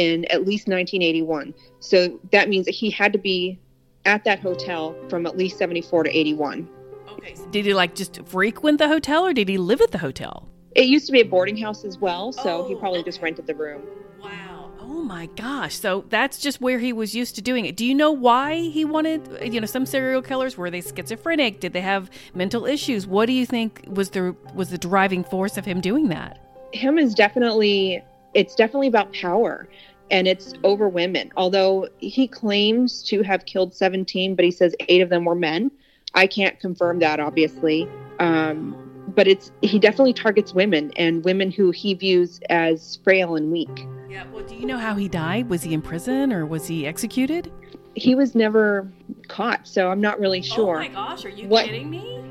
in 0.00 0.24
at 0.26 0.46
least 0.46 0.66
1981. 0.66 1.52
So 1.80 2.18
that 2.32 2.48
means 2.48 2.64
that 2.64 2.74
he 2.74 2.90
had 2.90 3.12
to 3.12 3.18
be 3.18 3.58
at 4.06 4.24
that 4.24 4.40
hotel 4.40 4.96
from 5.10 5.26
at 5.26 5.36
least 5.36 5.58
74 5.58 6.04
to 6.04 6.18
81. 6.18 6.68
Okay. 7.10 7.34
So 7.34 7.46
did 7.48 7.66
he 7.66 7.74
like 7.74 7.94
just 7.94 8.24
frequent 8.24 8.78
the 8.78 8.88
hotel 8.88 9.26
or 9.26 9.34
did 9.34 9.48
he 9.48 9.58
live 9.58 9.82
at 9.82 9.90
the 9.90 9.98
hotel? 9.98 10.48
It 10.74 10.86
used 10.86 11.04
to 11.06 11.12
be 11.12 11.20
a 11.20 11.24
boarding 11.24 11.56
house 11.56 11.84
as 11.84 11.98
well, 11.98 12.32
so 12.32 12.62
oh, 12.62 12.68
he 12.68 12.74
probably 12.76 13.00
okay. 13.00 13.10
just 13.10 13.20
rented 13.20 13.46
the 13.46 13.54
room. 13.54 13.82
Wow. 14.22 14.70
Oh 14.80 15.02
my 15.02 15.26
gosh. 15.26 15.74
So 15.74 16.04
that's 16.08 16.38
just 16.38 16.60
where 16.60 16.78
he 16.78 16.92
was 16.92 17.14
used 17.14 17.34
to 17.34 17.42
doing 17.42 17.66
it. 17.66 17.76
Do 17.76 17.84
you 17.84 17.94
know 17.94 18.12
why 18.12 18.56
he 18.56 18.84
wanted, 18.84 19.52
you 19.52 19.60
know, 19.60 19.66
some 19.66 19.84
serial 19.84 20.22
killers 20.22 20.56
were 20.56 20.70
they 20.70 20.80
schizophrenic? 20.80 21.60
Did 21.60 21.72
they 21.72 21.80
have 21.80 22.08
mental 22.34 22.64
issues? 22.64 23.06
What 23.06 23.26
do 23.26 23.32
you 23.32 23.44
think 23.44 23.84
was 23.88 24.10
the 24.10 24.34
was 24.54 24.70
the 24.70 24.78
driving 24.78 25.24
force 25.24 25.58
of 25.58 25.64
him 25.66 25.80
doing 25.80 26.08
that? 26.08 26.38
Him 26.72 26.96
is 26.96 27.14
definitely 27.14 28.02
it's 28.34 28.54
definitely 28.54 28.86
about 28.86 29.12
power 29.12 29.68
and 30.10 30.26
it's 30.26 30.54
over 30.64 30.88
women. 30.88 31.32
Although 31.36 31.88
he 31.98 32.26
claims 32.26 33.02
to 33.04 33.22
have 33.22 33.46
killed 33.46 33.74
17, 33.74 34.34
but 34.34 34.44
he 34.44 34.50
says 34.50 34.74
eight 34.88 35.00
of 35.00 35.08
them 35.08 35.24
were 35.24 35.34
men. 35.34 35.70
I 36.14 36.26
can't 36.26 36.58
confirm 36.58 36.98
that, 37.00 37.20
obviously. 37.20 37.88
Um, 38.18 38.76
but 39.14 39.26
it's 39.26 39.50
he 39.62 39.78
definitely 39.78 40.12
targets 40.12 40.54
women 40.54 40.92
and 40.96 41.24
women 41.24 41.50
who 41.50 41.70
he 41.70 41.94
views 41.94 42.40
as 42.48 42.98
frail 43.02 43.36
and 43.36 43.50
weak. 43.50 43.86
Yeah. 44.08 44.24
Well, 44.32 44.44
do 44.44 44.54
you 44.54 44.66
know 44.66 44.78
how 44.78 44.94
he 44.94 45.08
died? 45.08 45.48
Was 45.48 45.62
he 45.62 45.74
in 45.74 45.82
prison 45.82 46.32
or 46.32 46.46
was 46.46 46.66
he 46.66 46.86
executed? 46.86 47.52
He 47.94 48.14
was 48.14 48.34
never 48.34 48.90
caught, 49.28 49.66
so 49.66 49.90
I'm 49.90 50.00
not 50.00 50.20
really 50.20 50.42
sure. 50.42 50.76
Oh 50.76 50.80
my 50.80 50.88
gosh, 50.88 51.24
are 51.24 51.28
you 51.28 51.48
what, 51.48 51.66
kidding 51.66 51.90
me? 51.90 52.22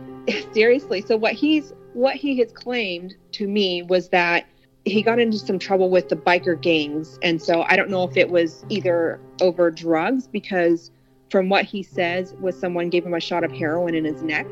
Seriously. 0.53 1.01
So 1.01 1.17
what 1.17 1.33
he's 1.33 1.73
what 1.93 2.15
he 2.15 2.37
has 2.37 2.51
claimed 2.51 3.15
to 3.33 3.47
me 3.47 3.81
was 3.83 4.09
that 4.09 4.45
he 4.85 5.01
got 5.01 5.19
into 5.19 5.37
some 5.37 5.59
trouble 5.59 5.89
with 5.89 6.09
the 6.09 6.15
biker 6.15 6.59
gangs. 6.59 7.19
And 7.21 7.41
so 7.41 7.63
I 7.63 7.75
don't 7.75 7.89
know 7.89 8.03
if 8.03 8.17
it 8.17 8.29
was 8.29 8.65
either 8.69 9.19
over 9.41 9.69
drugs, 9.71 10.27
because 10.27 10.91
from 11.29 11.49
what 11.49 11.65
he 11.65 11.83
says, 11.83 12.33
was 12.39 12.59
someone 12.59 12.89
gave 12.89 13.05
him 13.05 13.13
a 13.13 13.19
shot 13.19 13.43
of 13.43 13.51
heroin 13.51 13.93
in 13.93 14.05
his 14.05 14.21
neck, 14.23 14.47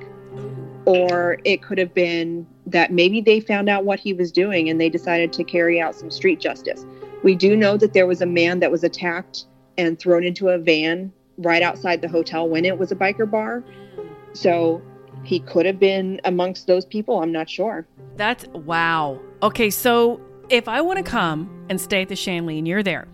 or 0.86 1.40
it 1.44 1.62
could 1.62 1.78
have 1.78 1.94
been 1.94 2.46
that 2.68 2.92
maybe 2.92 3.22
they 3.22 3.40
found 3.40 3.70
out 3.70 3.86
what 3.86 4.00
he 4.00 4.14
was 4.14 4.32
doing 4.32 4.70
and 4.70 4.80
they 4.80 4.90
decided 4.90 5.34
to 5.34 5.44
carry 5.44 5.82
out 5.82 5.96
some 5.96 6.12
street 6.12 6.40
justice. 6.40 6.86
We 7.24 7.34
do 7.34 7.56
know 7.56 7.78
that 7.78 7.94
there 7.94 8.06
was 8.06 8.22
a 8.22 8.26
man 8.26 8.60
that 8.60 8.72
was 8.72 8.84
attacked 8.84 9.46
and 9.78 9.98
thrown 9.98 10.24
into 10.24 10.50
a 10.50 10.58
van 10.58 11.12
right 11.38 11.62
outside 11.62 12.02
the 12.02 12.08
hotel 12.08 12.48
when 12.48 12.66
it 12.66 12.78
was 12.78 12.92
a 12.92 12.96
biker 12.96 13.30
bar. 13.30 13.64
So 14.34 14.82
he 15.24 15.40
could 15.40 15.66
have 15.66 15.80
been 15.80 16.22
amongst 16.26 16.68
those 16.68 16.86
people. 16.86 17.22
I'm 17.22 17.32
not 17.32 17.50
sure. 17.50 17.88
That's 18.16 18.46
wow. 18.48 19.20
Okay, 19.44 19.70
so 19.70 20.20
if 20.50 20.68
I 20.68 20.82
want 20.82 20.98
to 20.98 21.04
come 21.04 21.66
and 21.70 21.80
stay 21.80 22.02
at 22.02 22.10
the 22.10 22.16
Shanley 22.16 22.58
and 22.58 22.68
you're 22.68 22.82
there, 22.82 23.08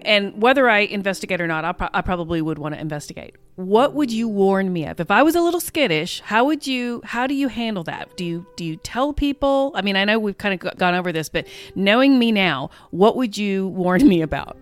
and 0.00 0.40
whether 0.40 0.68
I 0.68 0.80
investigate 0.80 1.40
or 1.42 1.46
not, 1.46 1.64
I, 1.64 1.72
pro- 1.72 1.88
I, 1.92 2.00
probably 2.00 2.40
would 2.40 2.58
want 2.58 2.74
to 2.74 2.80
investigate. 2.80 3.36
What 3.56 3.92
would 3.92 4.10
you 4.10 4.28
warn 4.28 4.72
me 4.72 4.86
of 4.86 5.00
if 5.00 5.10
I 5.10 5.22
was 5.22 5.34
a 5.34 5.40
little 5.42 5.60
skittish? 5.60 6.20
How 6.20 6.44
would 6.44 6.66
you? 6.66 7.02
How 7.04 7.26
do 7.26 7.34
you 7.34 7.48
handle 7.48 7.82
that? 7.84 8.16
Do 8.16 8.24
you 8.24 8.46
do 8.56 8.64
you 8.64 8.76
tell 8.76 9.12
people? 9.12 9.72
I 9.74 9.82
mean, 9.82 9.96
I 9.96 10.04
know 10.04 10.18
we've 10.18 10.38
kind 10.38 10.54
of 10.54 10.76
gone 10.78 10.94
over 10.94 11.12
this, 11.12 11.28
but 11.28 11.46
knowing 11.74 12.18
me 12.18 12.32
now, 12.32 12.70
what 12.90 13.16
would 13.16 13.36
you 13.36 13.68
warn 13.68 14.06
me 14.08 14.22
about? 14.22 14.56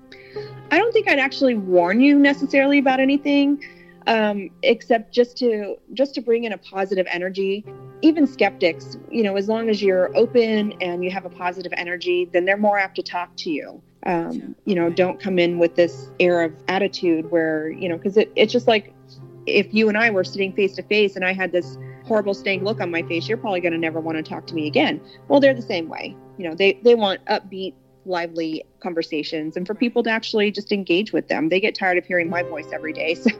I 0.71 0.79
don't 0.79 0.93
think 0.93 1.09
I'd 1.09 1.19
actually 1.19 1.55
warn 1.55 2.01
you 2.01 2.19
necessarily 2.19 2.79
about 2.79 2.99
anything 2.99 3.63
um, 4.07 4.51
except 4.62 5.12
just 5.12 5.37
to 5.38 5.77
just 5.93 6.14
to 6.14 6.21
bring 6.21 6.45
in 6.45 6.53
a 6.53 6.59
positive 6.59 7.07
energy. 7.11 7.64
Even 8.03 8.27
skeptics 8.27 8.99
you 9.11 9.23
know 9.23 9.37
as 9.37 9.49
long 9.49 9.71
as 9.71 9.83
you're 9.83 10.14
open 10.17 10.73
and 10.83 11.03
you 11.03 11.11
have 11.11 11.25
a 11.25 11.31
positive 11.31 11.73
energy 11.77 12.29
then 12.33 12.45
they're 12.45 12.59
more 12.59 12.79
apt 12.79 12.97
to 12.97 13.03
talk 13.03 13.35
to 13.38 13.51
you. 13.51 13.83
Um, 14.07 14.55
you 14.67 14.75
know 14.75 14.90
don't 14.90 15.19
come 15.19 15.38
in 15.38 15.59
with 15.59 15.77
this 15.77 16.11
air 16.21 16.43
of 16.43 16.55
attitude 16.69 17.31
where 17.31 17.71
you 17.71 17.88
know 17.88 17.97
because 17.97 18.19
it, 18.19 18.31
it's 18.37 18.53
just 18.53 18.69
like 18.69 18.93
if 19.47 19.73
you 19.73 19.88
and 19.88 19.97
i 19.97 20.11
were 20.11 20.25
sitting 20.25 20.53
face 20.53 20.75
to 20.75 20.83
face 20.83 21.17
and 21.17 21.25
i 21.25 21.33
had 21.33 21.53
this 21.53 21.79
horrible 22.05 22.35
stank 22.35 22.62
look 22.62 22.81
on 22.81 22.90
my 22.90 23.03
face 23.05 23.27
you're 23.27 23.38
probably 23.38 23.61
going 23.61 23.73
to 23.73 23.79
never 23.79 24.01
want 24.01 24.17
to 24.19 24.23
talk 24.23 24.47
to 24.47 24.55
me 24.55 24.67
again. 24.67 25.01
Well 25.29 25.40
they're 25.40 25.55
the 25.55 25.62
same 25.62 25.88
way. 25.88 26.14
You 26.37 26.49
know 26.49 26.55
they 26.55 26.75
they 26.83 26.95
want 26.95 27.25
upbeat 27.25 27.75
lively 28.07 28.64
conversations 28.81 29.57
and 29.57 29.67
for 29.67 29.75
people 29.75 30.03
to 30.03 30.11
actually 30.11 30.51
just 30.51 30.73
engage 30.73 31.12
with 31.12 31.29
them. 31.29 31.49
They 31.49 31.61
get 31.61 31.75
tired 31.75 31.99
of 31.99 32.05
hearing 32.05 32.29
my 32.29 32.43
voice 32.43 32.67
every 32.73 32.93
day, 32.93 33.14
so 33.14 33.31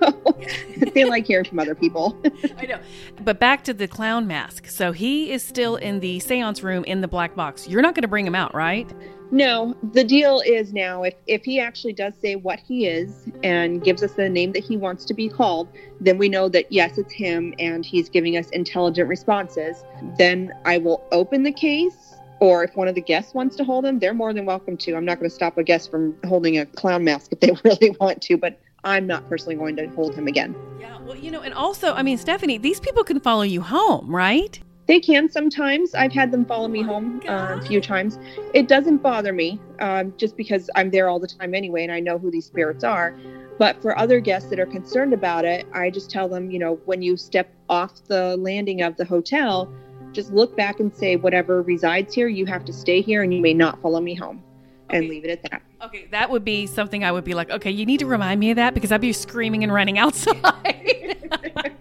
they 0.94 1.05
like 1.09 1.27
hearing 1.27 1.44
from 1.44 1.59
other 1.59 1.74
people. 1.74 2.18
I 2.59 2.66
know. 2.66 2.79
But 3.22 3.38
back 3.38 3.64
to 3.64 3.74
the 3.74 3.87
clown 3.88 4.27
mask. 4.27 4.66
So 4.66 4.92
he 4.92 5.31
is 5.31 5.42
still 5.42 5.77
in 5.77 6.00
the 6.00 6.20
seance 6.20 6.62
room 6.62 6.85
in 6.85 7.00
the 7.00 7.09
black 7.09 7.35
box. 7.35 7.68
You're 7.68 7.83
not 7.83 7.94
going 7.94 8.03
to 8.03 8.09
bring 8.09 8.27
him 8.27 8.35
out, 8.35 8.55
right? 8.55 8.92
No, 9.31 9.74
the 9.92 10.05
deal 10.05 10.42
is 10.46 10.72
now 10.72 11.03
if 11.03 11.14
if 11.27 11.44
he 11.44 11.59
actually 11.59 11.94
does 11.94 12.14
say 12.20 12.37
what 12.37 12.61
he 12.61 12.87
is 12.87 13.29
and 13.42 13.83
gives 13.83 14.03
us 14.03 14.12
the 14.12 14.29
name 14.29 14.53
that 14.53 14.62
he 14.62 14.77
wants 14.77 15.05
to 15.07 15.14
be 15.14 15.29
called, 15.29 15.68
then 16.00 16.18
we 16.18 16.29
know 16.29 16.48
that 16.50 16.70
yes, 16.70 16.98
it's 16.98 17.12
him 17.12 17.55
and 17.59 17.85
he's 17.85 18.09
giving 18.09 18.37
us 18.37 18.48
intelligent 18.50 19.09
responses. 19.09 19.83
Then 20.18 20.53
I 20.64 20.79
will 20.79 21.03
open 21.11 21.42
the 21.42 21.53
case 21.53 22.13
or 22.40 22.64
if 22.64 22.77
one 22.77 22.88
of 22.88 22.94
the 22.94 23.01
guests 23.01 23.35
wants 23.35 23.57
to 23.57 23.64
hold 23.64 23.85
him, 23.85 23.99
they're 23.99 24.14
more 24.14 24.33
than 24.33 24.44
welcome 24.44 24.77
to. 24.79 24.94
I'm 24.94 25.05
not 25.05 25.18
going 25.18 25.29
to 25.29 25.35
stop 25.35 25.57
a 25.59 25.62
guest 25.62 25.90
from 25.90 26.16
holding 26.27 26.59
a 26.59 26.66
clown 26.66 27.05
mask 27.05 27.33
if 27.33 27.40
they 27.40 27.53
really 27.64 27.97
want 28.01 28.23
to, 28.23 28.37
but 28.37 28.61
I'm 28.85 29.07
not 29.07 29.29
personally 29.29 29.55
going 29.55 29.77
to 29.77 29.88
hold 29.90 30.14
him 30.14 30.27
again. 30.27 30.55
Yeah, 30.79 30.99
well, 31.01 31.16
you 31.16 31.31
know, 31.31 31.40
and 31.40 31.55
also, 31.55 31.94
I 31.94 32.03
mean, 32.03 32.18
Stephanie, 32.18 32.59
these 32.59 32.81
people 32.81 33.03
can 33.03 33.20
follow 33.20 33.42
you 33.42 33.62
home, 33.62 34.14
right? 34.14 34.61
They 34.87 35.01
can 35.01 35.31
sometimes. 35.31 35.94
I've 35.94 36.12
had 36.12 36.31
them 36.31 36.44
follow 36.44 36.68
me 36.68 36.83
home 36.83 37.23
uh, 37.27 37.59
a 37.59 37.62
few 37.62 37.81
times. 37.81 38.18
It 38.53 38.68
doesn't 38.68 38.99
bother 38.99 39.33
me 39.33 39.59
um, 39.81 40.12
just 40.18 40.37
because 40.37 40.68
I'm 40.75 40.90
there 40.90 41.09
all 41.09 41.18
the 41.18 41.27
time 41.27 41.55
anyway 41.55 41.85
and 41.85 41.92
I 41.92 42.01
know 42.01 42.18
who 42.18 42.31
these 42.31 42.44
spirits 42.44 42.85
are. 42.85 43.16
But 43.59 43.81
for 43.81 43.97
other 43.99 44.20
guests 44.20 44.51
that 44.51 44.59
are 44.59 44.66
concerned 44.66 45.14
about 45.14 45.44
it, 45.44 45.66
I 45.73 45.88
just 45.88 46.11
tell 46.11 46.29
them, 46.29 46.51
you 46.51 46.59
know, 46.59 46.75
when 46.85 47.03
you 47.03 47.16
step 47.16 47.51
off 47.68 48.05
the 48.05 48.37
landing 48.37 48.83
of 48.83 48.97
the 48.97 49.05
hotel, 49.05 49.73
just 50.14 50.33
look 50.33 50.57
back 50.57 50.81
and 50.81 50.94
say, 50.94 51.16
whatever 51.16 51.61
resides 51.62 52.14
here, 52.14 52.29
you 52.29 52.46
have 52.46 52.64
to 52.64 52.72
stay 52.72 53.00
here 53.00 53.22
and 53.22 53.35
you 53.35 53.40
may 53.42 53.53
not 53.55 53.81
follow 53.83 54.00
me 54.00 54.14
home 54.14 54.42
and 54.90 55.09
leave 55.09 55.24
it 55.24 55.31
at 55.31 55.42
that. 55.50 55.62
Okay, 55.85 56.07
that 56.12 56.31
would 56.31 56.44
be 56.44 56.66
something 56.66 57.05
I 57.05 57.12
would 57.12 57.24
be 57.24 57.35
like, 57.35 57.50
okay, 57.50 57.70
you 57.70 57.85
need 57.85 57.98
to 58.00 58.07
remind 58.07 58.40
me 58.40 58.50
of 58.50 58.57
that 58.57 58.74
because 58.74 58.92
I'd 58.92 59.00
be 59.00 59.12
screaming 59.12 59.62
and 59.64 59.72
running 59.72 59.98
outside. 60.05 60.37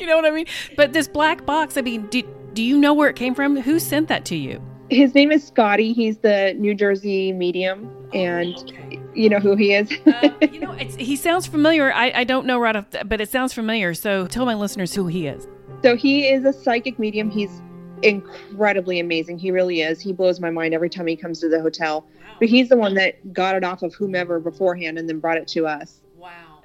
you 0.00 0.06
know 0.06 0.16
what 0.16 0.24
I 0.24 0.30
mean? 0.30 0.46
But 0.76 0.92
this 0.92 1.06
black 1.08 1.44
box, 1.46 1.76
I 1.76 1.82
mean, 1.82 2.06
do, 2.06 2.22
do 2.54 2.62
you 2.62 2.78
know 2.78 2.94
where 2.94 3.08
it 3.08 3.16
came 3.16 3.34
from? 3.34 3.56
Who 3.60 3.78
sent 3.78 4.08
that 4.08 4.24
to 4.26 4.36
you? 4.36 4.60
His 4.90 5.14
name 5.14 5.30
is 5.30 5.46
Scotty. 5.46 5.92
He's 5.92 6.18
the 6.18 6.54
New 6.58 6.74
Jersey 6.74 7.32
medium. 7.32 7.90
And 8.14 8.56
Okay. 8.56 8.98
you 9.14 9.28
know 9.28 9.38
who 9.38 9.54
he 9.54 9.74
is? 9.74 9.92
Uh, 10.06 10.30
you 10.50 10.60
know, 10.60 10.72
it's, 10.72 10.94
he 10.96 11.14
sounds 11.14 11.46
familiar. 11.46 11.92
I, 11.92 12.10
I 12.14 12.24
don't 12.24 12.46
know 12.46 12.58
right 12.58 12.74
off, 12.74 12.88
the, 12.90 13.04
but 13.04 13.20
it 13.20 13.28
sounds 13.28 13.52
familiar. 13.52 13.92
So 13.92 14.26
tell 14.26 14.46
my 14.46 14.54
listeners 14.54 14.94
who 14.94 15.06
he 15.08 15.26
is. 15.26 15.46
So 15.82 15.96
he 15.96 16.28
is 16.28 16.44
a 16.44 16.52
psychic 16.52 16.98
medium. 16.98 17.30
He's 17.30 17.62
incredibly 18.02 18.98
amazing. 18.98 19.38
He 19.38 19.50
really 19.50 19.82
is. 19.82 20.00
He 20.00 20.12
blows 20.12 20.40
my 20.40 20.50
mind 20.50 20.74
every 20.74 20.90
time 20.90 21.06
he 21.06 21.16
comes 21.16 21.40
to 21.40 21.48
the 21.48 21.60
hotel. 21.60 22.06
But 22.38 22.48
he's 22.48 22.68
the 22.68 22.76
one 22.76 22.94
that 22.94 23.32
got 23.32 23.54
it 23.54 23.64
off 23.64 23.82
of 23.82 23.94
whomever 23.94 24.40
beforehand 24.40 24.98
and 24.98 25.08
then 25.08 25.20
brought 25.20 25.38
it 25.38 25.48
to 25.48 25.66
us. 25.66 26.00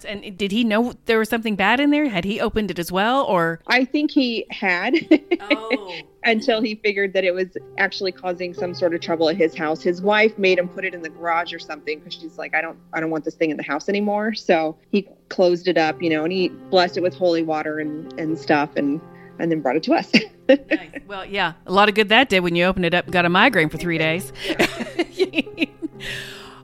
Wow. 0.06 0.12
And 0.12 0.38
did 0.38 0.52
he 0.52 0.64
know 0.64 0.94
there 1.06 1.20
was 1.20 1.30
something 1.30 1.56
bad 1.56 1.80
in 1.80 1.90
there? 1.92 2.10
Had 2.10 2.26
he 2.26 2.40
opened 2.40 2.72
it 2.72 2.80
as 2.80 2.92
well, 2.92 3.24
or? 3.24 3.60
I 3.68 3.86
think 3.86 4.12
he 4.12 4.46
had 4.50 4.96
Oh. 5.42 5.94
until 6.26 6.62
he 6.62 6.76
figured 6.76 7.12
that 7.14 7.24
it 7.26 7.34
was 7.34 7.48
actually 7.78 8.12
causing 8.12 8.54
some 8.54 8.74
sort 8.74 8.94
of 8.94 9.02
trouble 9.02 9.28
at 9.30 9.36
his 9.36 9.54
house. 9.56 9.82
His 9.82 10.02
wife 10.02 10.38
made 10.38 10.58
him 10.58 10.70
put 10.70 10.86
it 10.86 10.94
in 10.94 11.02
the 11.02 11.10
garage 11.10 11.54
or 11.54 11.60
something 11.60 12.00
because 12.00 12.14
she's 12.14 12.38
like, 12.38 12.56
I 12.56 12.62
don't, 12.62 12.78
I 12.94 13.00
don't 13.02 13.10
want 13.10 13.26
this 13.26 13.36
thing 13.36 13.50
in 13.50 13.58
the 13.58 13.64
house 13.64 13.90
anymore. 13.90 14.34
So 14.34 14.78
he 14.90 15.08
closed 15.30 15.68
it 15.68 15.78
up, 15.78 16.02
you 16.02 16.10
know, 16.10 16.24
and 16.24 16.32
he 16.32 16.50
blessed 16.50 16.98
it 16.98 17.02
with 17.02 17.14
holy 17.14 17.44
water 17.44 17.80
and 17.80 18.14
and 18.20 18.38
stuff, 18.40 18.70
and 18.76 19.02
and 19.40 19.52
then 19.52 19.62
brought 19.62 19.76
it 19.76 19.84
to 19.84 19.94
us. 19.94 20.12
nice. 20.48 21.02
Well, 21.08 21.26
yeah, 21.26 21.54
a 21.66 21.72
lot 21.74 21.90
of 21.90 21.96
good 21.96 22.10
that 22.10 22.30
did 22.30 22.42
when 22.42 22.56
you 22.56 22.66
opened 22.66 22.86
it 22.86 22.94
up 22.94 23.06
and 23.06 23.14
got 23.14 23.26
a 23.26 23.30
migraine 23.30 23.70
for 23.70 23.78
three 23.78 23.98
days. 23.98 24.32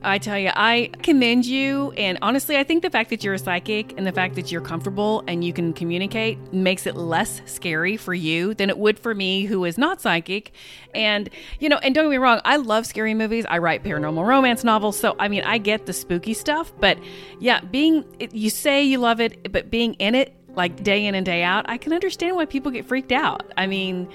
I 0.02 0.18
tell 0.18 0.38
you, 0.38 0.50
I 0.54 0.90
commend 1.02 1.44
you. 1.44 1.92
And 1.92 2.18
honestly, 2.22 2.56
I 2.56 2.64
think 2.64 2.82
the 2.82 2.90
fact 2.90 3.10
that 3.10 3.22
you're 3.22 3.34
a 3.34 3.38
psychic 3.38 3.94
and 3.98 4.06
the 4.06 4.12
fact 4.12 4.34
that 4.36 4.50
you're 4.50 4.62
comfortable 4.62 5.22
and 5.28 5.44
you 5.44 5.52
can 5.52 5.72
communicate 5.74 6.38
makes 6.52 6.86
it 6.86 6.96
less 6.96 7.42
scary 7.44 7.96
for 7.96 8.14
you 8.14 8.54
than 8.54 8.70
it 8.70 8.78
would 8.78 8.98
for 8.98 9.14
me, 9.14 9.44
who 9.44 9.64
is 9.64 9.76
not 9.76 10.00
psychic. 10.00 10.52
And, 10.94 11.28
you 11.58 11.68
know, 11.68 11.78
and 11.78 11.94
don't 11.94 12.04
get 12.04 12.10
me 12.10 12.16
wrong, 12.16 12.40
I 12.44 12.56
love 12.56 12.86
scary 12.86 13.12
movies. 13.12 13.44
I 13.48 13.58
write 13.58 13.84
paranormal 13.84 14.26
romance 14.26 14.64
novels. 14.64 14.98
So, 14.98 15.16
I 15.18 15.28
mean, 15.28 15.42
I 15.42 15.58
get 15.58 15.84
the 15.84 15.92
spooky 15.92 16.32
stuff. 16.32 16.72
But 16.80 16.98
yeah, 17.38 17.60
being, 17.60 18.04
you 18.32 18.48
say 18.48 18.82
you 18.82 18.98
love 18.98 19.20
it, 19.20 19.52
but 19.52 19.70
being 19.70 19.94
in 19.94 20.14
it, 20.14 20.34
like 20.56 20.82
day 20.82 21.06
in 21.06 21.14
and 21.14 21.24
day 21.24 21.42
out, 21.42 21.68
I 21.68 21.78
can 21.78 21.92
understand 21.92 22.36
why 22.36 22.44
people 22.44 22.70
get 22.70 22.84
freaked 22.86 23.12
out. 23.12 23.52
I 23.56 23.66
mean, 23.66 24.08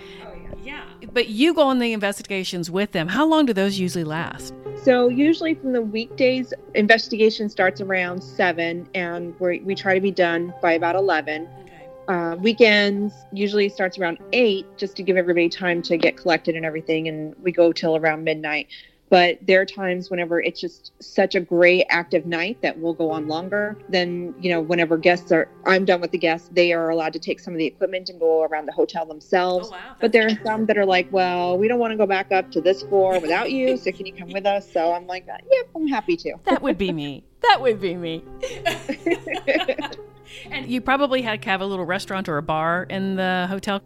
yeah. 0.63 0.83
But 1.13 1.29
you 1.29 1.53
go 1.53 1.63
on 1.63 1.79
the 1.79 1.93
investigations 1.93 2.69
with 2.71 2.91
them. 2.91 3.07
How 3.07 3.25
long 3.25 3.45
do 3.45 3.53
those 3.53 3.79
usually 3.79 4.03
last? 4.03 4.53
So 4.83 5.07
usually 5.07 5.55
from 5.55 5.73
the 5.73 5.81
weekdays, 5.81 6.53
investigation 6.73 7.49
starts 7.49 7.81
around 7.81 8.23
seven, 8.23 8.87
and 8.93 9.39
we 9.39 9.59
we 9.61 9.75
try 9.75 9.93
to 9.95 10.01
be 10.01 10.11
done 10.11 10.53
by 10.61 10.73
about 10.73 10.95
eleven. 10.95 11.47
Okay. 11.63 11.87
Uh, 12.07 12.35
weekends 12.35 13.13
usually 13.31 13.69
starts 13.69 13.97
around 13.97 14.19
eight, 14.33 14.65
just 14.77 14.95
to 14.97 15.03
give 15.03 15.17
everybody 15.17 15.49
time 15.49 15.81
to 15.83 15.97
get 15.97 16.17
collected 16.17 16.55
and 16.55 16.65
everything, 16.65 17.07
and 17.07 17.35
we 17.41 17.51
go 17.51 17.71
till 17.71 17.95
around 17.95 18.23
midnight. 18.23 18.67
But 19.09 19.37
there 19.45 19.61
are 19.61 19.65
times 19.65 20.09
whenever 20.09 20.41
it's 20.41 20.59
just 20.59 20.91
such 20.99 21.35
a 21.35 21.39
great 21.39 21.85
active 21.89 22.25
night 22.25 22.61
that 22.61 22.79
we'll 22.79 22.93
go 22.93 23.11
on 23.11 23.27
longer. 23.27 23.77
Then 23.89 24.33
you 24.39 24.49
know, 24.49 24.61
whenever 24.61 24.97
guests 24.97 25.31
are, 25.31 25.47
I'm 25.65 25.85
done 25.85 26.01
with 26.01 26.11
the 26.11 26.17
guests, 26.17 26.49
they 26.51 26.73
are 26.73 26.89
allowed 26.89 27.13
to 27.13 27.19
take 27.19 27.39
some 27.39 27.53
of 27.53 27.59
the 27.59 27.65
equipment 27.65 28.09
and 28.09 28.19
go 28.19 28.43
around 28.43 28.65
the 28.65 28.71
hotel 28.71 29.05
themselves. 29.05 29.69
Oh, 29.69 29.71
wow. 29.71 29.95
But 29.99 30.11
there 30.11 30.25
are 30.25 30.37
some 30.43 30.65
that 30.65 30.77
are 30.77 30.85
like, 30.85 31.11
well, 31.11 31.57
we 31.57 31.67
don't 31.67 31.79
want 31.79 31.91
to 31.91 31.97
go 31.97 32.07
back 32.07 32.31
up 32.31 32.51
to 32.51 32.61
this 32.61 32.81
floor 32.83 33.19
without 33.19 33.51
you, 33.51 33.77
so 33.77 33.91
can 33.91 34.05
you 34.05 34.13
come 34.13 34.29
with 34.29 34.45
us? 34.45 34.71
So 34.71 34.93
I'm 34.93 35.05
like, 35.05 35.27
yep, 35.27 35.69
I'm 35.75 35.87
happy 35.87 36.17
to. 36.17 36.35
That 36.45 36.61
would 36.61 36.77
be 36.77 36.91
me. 36.91 37.23
That 37.41 37.61
would 37.61 37.79
be 37.79 37.95
me. 37.95 38.23
and 40.49 40.67
you 40.67 40.81
probably 40.81 41.21
had 41.21 41.43
have 41.45 41.61
a 41.61 41.65
little 41.65 41.85
restaurant 41.85 42.27
or 42.27 42.37
a 42.37 42.41
bar 42.41 42.87
in 42.89 43.15
the 43.15 43.45
hotel. 43.49 43.81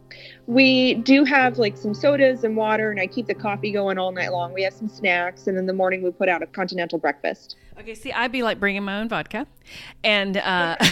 we 0.47 0.95
do 0.95 1.23
have 1.23 1.58
like 1.58 1.78
some 1.78 1.93
sodas 1.93 2.43
and 2.43 2.56
water, 2.56 2.91
and 2.91 2.99
I 2.99 3.08
keep 3.08 3.28
the 3.28 3.34
coffee 3.34 3.71
going 3.71 3.97
all 3.97 4.12
night 4.12 4.32
long. 4.32 4.54
We 4.54 4.63
have 4.63 4.73
some 4.73 4.89
snacks, 4.89 5.47
and 5.47 5.58
in 5.58 5.65
the 5.65 5.73
morning 5.73 6.02
we 6.02 6.12
put 6.12 6.30
out 6.30 6.41
a 6.41 6.47
continental 6.47 6.99
breakfast. 6.99 7.58
Okay, 7.80 7.95
see, 7.95 8.12
I'd 8.12 8.32
be 8.32 8.43
like 8.43 8.60
bringing 8.60 8.84
my 8.84 8.99
own 8.99 9.08
vodka. 9.08 9.47
And, 10.04 10.38
uh, 10.38 10.75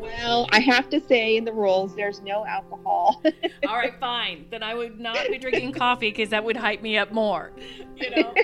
Well, 0.00 0.48
I 0.52 0.60
have 0.60 0.88
to 0.90 1.00
say 1.00 1.36
in 1.36 1.44
the 1.44 1.52
rules, 1.52 1.94
there's 1.96 2.20
no 2.22 2.46
alcohol. 2.46 3.22
all 3.68 3.76
right, 3.76 3.98
fine. 3.98 4.46
Then 4.50 4.62
I 4.62 4.74
would 4.74 5.00
not 5.00 5.26
be 5.28 5.38
drinking 5.38 5.72
coffee 5.72 6.10
because 6.10 6.30
that 6.30 6.44
would 6.44 6.56
hype 6.56 6.82
me 6.82 6.96
up 6.96 7.12
more. 7.12 7.52
You 7.96 8.10
know? 8.10 8.34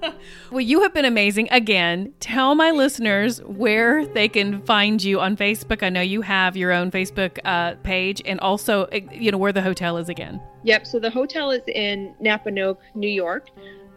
well, 0.50 0.60
you 0.60 0.82
have 0.82 0.92
been 0.92 1.04
amazing. 1.04 1.48
Again, 1.50 2.12
tell 2.20 2.54
my 2.54 2.70
listeners 2.70 3.42
where 3.42 4.06
they 4.06 4.21
can 4.28 4.62
find 4.62 5.02
you 5.02 5.20
on 5.20 5.36
Facebook. 5.36 5.82
I 5.82 5.88
know 5.88 6.00
you 6.00 6.22
have 6.22 6.56
your 6.56 6.72
own 6.72 6.90
Facebook 6.90 7.38
uh, 7.44 7.74
page 7.82 8.22
and 8.24 8.40
also, 8.40 8.84
uh, 8.84 9.00
you 9.12 9.30
know, 9.30 9.38
where 9.38 9.52
the 9.52 9.62
hotel 9.62 9.96
is 9.96 10.08
again. 10.08 10.40
yep. 10.62 10.86
So 10.86 10.98
the 10.98 11.10
hotel 11.10 11.50
is 11.50 11.62
in 11.66 12.14
Napanoch, 12.20 12.78
New 12.94 13.08
York, 13.08 13.48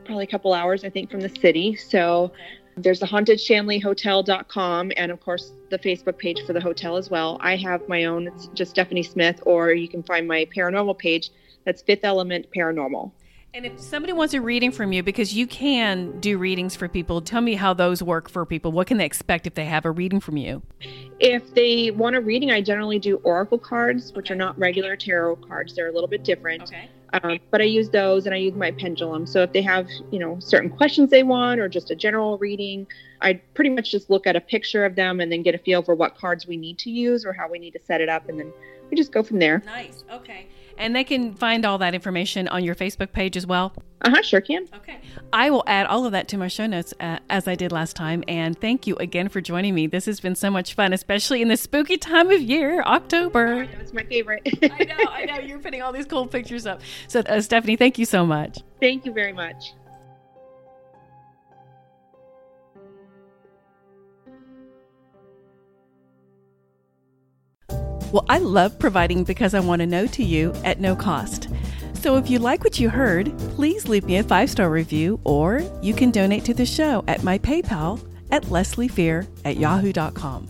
probably 0.05 0.23
a 0.23 0.27
couple 0.27 0.53
hours, 0.53 0.83
I 0.83 0.89
think, 0.89 1.11
from 1.11 1.21
the 1.21 1.29
city. 1.29 1.75
So 1.75 2.31
there's 2.77 2.99
the 2.99 3.05
hauntedShanleyHotel.com 3.05 4.91
and 4.97 5.11
of 5.11 5.21
course 5.21 5.53
the 5.69 5.79
Facebook 5.79 6.17
page 6.17 6.45
for 6.45 6.53
the 6.53 6.61
hotel 6.61 6.97
as 6.97 7.09
well. 7.09 7.37
I 7.41 7.55
have 7.57 7.87
my 7.87 8.05
own, 8.05 8.27
it's 8.27 8.47
just 8.47 8.71
Stephanie 8.71 9.03
Smith, 9.03 9.41
or 9.45 9.71
you 9.71 9.87
can 9.87 10.03
find 10.03 10.27
my 10.27 10.47
paranormal 10.55 10.97
page. 10.97 11.29
That's 11.63 11.81
Fifth 11.81 12.03
Element 12.03 12.47
Paranormal. 12.55 13.11
And 13.55 13.65
if 13.65 13.79
somebody 13.79 14.11
wants 14.11 14.33
a 14.33 14.41
reading 14.41 14.69
from 14.69 14.91
you, 14.91 15.01
because 15.01 15.33
you 15.33 15.47
can 15.47 16.19
do 16.19 16.37
readings 16.37 16.75
for 16.75 16.89
people, 16.89 17.21
tell 17.21 17.39
me 17.39 17.55
how 17.55 17.73
those 17.73 18.03
work 18.03 18.27
for 18.27 18.45
people. 18.45 18.73
What 18.73 18.85
can 18.85 18.97
they 18.97 19.05
expect 19.05 19.47
if 19.47 19.53
they 19.53 19.63
have 19.63 19.85
a 19.85 19.91
reading 19.91 20.19
from 20.19 20.35
you? 20.35 20.61
If 21.21 21.53
they 21.53 21.91
want 21.91 22.17
a 22.17 22.21
reading, 22.21 22.51
I 22.51 22.59
generally 22.59 22.99
do 22.99 23.15
oracle 23.23 23.57
cards, 23.57 24.11
which 24.11 24.29
are 24.29 24.35
not 24.35 24.59
regular 24.59 24.97
tarot 24.97 25.37
cards. 25.37 25.73
They're 25.73 25.87
a 25.87 25.93
little 25.93 26.09
bit 26.09 26.25
different. 26.25 26.63
Okay. 26.63 26.89
Um, 27.13 27.39
but 27.49 27.61
I 27.61 27.63
use 27.63 27.89
those 27.89 28.25
and 28.25 28.35
I 28.35 28.39
use 28.39 28.55
my 28.55 28.71
pendulum. 28.71 29.25
So 29.25 29.41
if 29.43 29.53
they 29.53 29.61
have, 29.61 29.87
you 30.11 30.19
know, 30.19 30.37
certain 30.41 30.69
questions 30.69 31.09
they 31.09 31.23
want 31.23 31.61
or 31.61 31.69
just 31.69 31.91
a 31.91 31.95
general 31.95 32.37
reading, 32.37 32.85
I 33.21 33.35
pretty 33.53 33.69
much 33.69 33.89
just 33.89 34.09
look 34.09 34.27
at 34.27 34.35
a 34.35 34.41
picture 34.41 34.83
of 34.83 34.95
them 34.95 35.21
and 35.21 35.31
then 35.31 35.43
get 35.43 35.55
a 35.55 35.59
feel 35.59 35.81
for 35.81 35.95
what 35.95 36.17
cards 36.17 36.45
we 36.45 36.57
need 36.57 36.77
to 36.79 36.89
use 36.89 37.25
or 37.25 37.31
how 37.31 37.49
we 37.49 37.59
need 37.59 37.71
to 37.71 37.79
set 37.85 38.01
it 38.01 38.09
up. 38.09 38.27
And 38.27 38.37
then 38.37 38.51
we 38.89 38.97
just 38.97 39.11
go 39.11 39.23
from 39.23 39.39
there. 39.39 39.61
Nice. 39.65 40.03
Okay. 40.11 40.47
And 40.77 40.95
they 40.95 41.03
can 41.03 41.33
find 41.33 41.65
all 41.65 41.77
that 41.77 41.95
information 41.95 42.47
on 42.49 42.63
your 42.63 42.75
Facebook 42.75 43.13
page 43.13 43.37
as 43.37 43.47
well. 43.47 43.73
Uh 44.01 44.09
huh, 44.09 44.21
sure 44.21 44.41
can. 44.41 44.67
Okay. 44.75 44.99
I 45.31 45.49
will 45.49 45.63
add 45.67 45.87
all 45.87 46.05
of 46.05 46.11
that 46.11 46.27
to 46.29 46.37
my 46.37 46.47
show 46.47 46.67
notes 46.67 46.93
uh, 46.99 47.19
as 47.29 47.47
I 47.47 47.55
did 47.55 47.71
last 47.71 47.95
time. 47.95 48.23
And 48.27 48.59
thank 48.59 48.85
you 48.85 48.95
again 48.97 49.29
for 49.29 49.39
joining 49.39 49.73
me. 49.73 49.87
This 49.87 50.05
has 50.05 50.19
been 50.19 50.35
so 50.35 50.51
much 50.51 50.73
fun, 50.73 50.91
especially 50.91 51.41
in 51.41 51.47
the 51.47 51.57
spooky 51.57 51.97
time 51.97 52.29
of 52.29 52.41
year, 52.41 52.81
October. 52.83 53.65
That's 53.67 53.93
my 53.93 54.03
favorite. 54.03 54.41
I 54.63 54.83
know, 54.83 55.09
I 55.09 55.25
know. 55.25 55.39
You're 55.39 55.59
putting 55.59 55.81
all 55.81 55.93
these 55.93 56.05
cool 56.05 56.27
pictures 56.27 56.65
up. 56.65 56.81
So, 57.07 57.21
uh, 57.21 57.41
Stephanie, 57.41 57.77
thank 57.77 57.97
you 57.97 58.05
so 58.05 58.25
much. 58.25 58.59
Thank 58.81 59.05
you 59.05 59.13
very 59.13 59.33
much. 59.33 59.73
Well, 68.15 68.23
I 68.29 68.37
love 68.37 68.79
providing 68.79 69.25
because 69.25 69.53
I 69.53 69.59
want 69.59 69.81
to 69.81 69.85
know 69.85 70.07
to 70.07 70.23
you 70.23 70.53
at 70.63 70.79
no 70.79 70.95
cost. 70.95 71.49
So 71.95 72.15
if 72.15 72.29
you 72.29 72.39
like 72.39 72.63
what 72.63 72.79
you 72.79 72.89
heard, 72.89 73.37
please 73.55 73.89
leave 73.89 74.05
me 74.05 74.15
a 74.15 74.23
five 74.23 74.49
star 74.49 74.69
review 74.69 75.19
or 75.25 75.61
you 75.81 75.93
can 75.93 76.11
donate 76.11 76.45
to 76.45 76.53
the 76.53 76.65
show 76.65 77.03
at 77.09 77.23
my 77.23 77.37
PayPal 77.37 77.99
at 78.31 78.43
lesliefear 78.43 79.27
at 79.43 79.57
yahoo.com. 79.57 80.47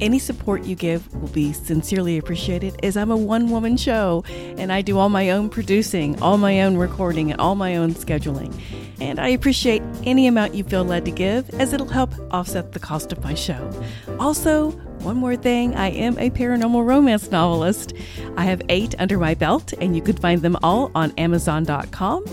Any 0.00 0.18
support 0.18 0.64
you 0.64 0.76
give 0.76 1.14
will 1.14 1.28
be 1.28 1.52
sincerely 1.52 2.16
appreciated 2.16 2.82
as 2.82 2.96
I'm 2.96 3.10
a 3.10 3.16
one 3.18 3.50
woman 3.50 3.76
show 3.76 4.24
and 4.56 4.72
I 4.72 4.80
do 4.80 4.98
all 4.98 5.10
my 5.10 5.28
own 5.28 5.50
producing, 5.50 6.18
all 6.22 6.38
my 6.38 6.62
own 6.62 6.78
recording, 6.78 7.30
and 7.30 7.38
all 7.38 7.54
my 7.54 7.76
own 7.76 7.92
scheduling. 7.92 8.58
And 8.98 9.20
I 9.20 9.28
appreciate 9.28 9.82
any 10.04 10.26
amount 10.26 10.54
you 10.54 10.64
feel 10.64 10.84
led 10.84 11.04
to 11.04 11.10
give 11.10 11.50
as 11.60 11.74
it'll 11.74 11.86
help 11.86 12.14
offset 12.30 12.72
the 12.72 12.80
cost 12.80 13.12
of 13.12 13.22
my 13.22 13.34
show. 13.34 13.70
Also, 14.18 14.70
one 15.04 15.16
more 15.16 15.36
thing 15.36 15.74
I 15.76 15.90
am 15.90 16.18
a 16.18 16.30
paranormal 16.30 16.84
romance 16.84 17.30
novelist. 17.30 17.92
I 18.36 18.44
have 18.44 18.62
eight 18.68 18.94
under 18.98 19.18
my 19.18 19.34
belt, 19.34 19.74
and 19.74 19.94
you 19.94 20.02
can 20.02 20.16
find 20.16 20.40
them 20.40 20.56
all 20.62 20.90
on 20.94 21.12
Amazon.com. 21.18 22.24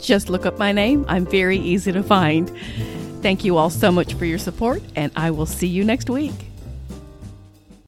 Just 0.00 0.28
look 0.28 0.44
up 0.44 0.58
my 0.58 0.72
name, 0.72 1.04
I'm 1.08 1.24
very 1.24 1.58
easy 1.58 1.92
to 1.92 2.02
find. 2.02 2.50
Thank 3.22 3.44
you 3.44 3.56
all 3.56 3.70
so 3.70 3.92
much 3.92 4.14
for 4.14 4.24
your 4.24 4.38
support, 4.38 4.82
and 4.96 5.12
I 5.14 5.30
will 5.30 5.46
see 5.46 5.68
you 5.68 5.84
next 5.84 6.10
week. 6.10 6.49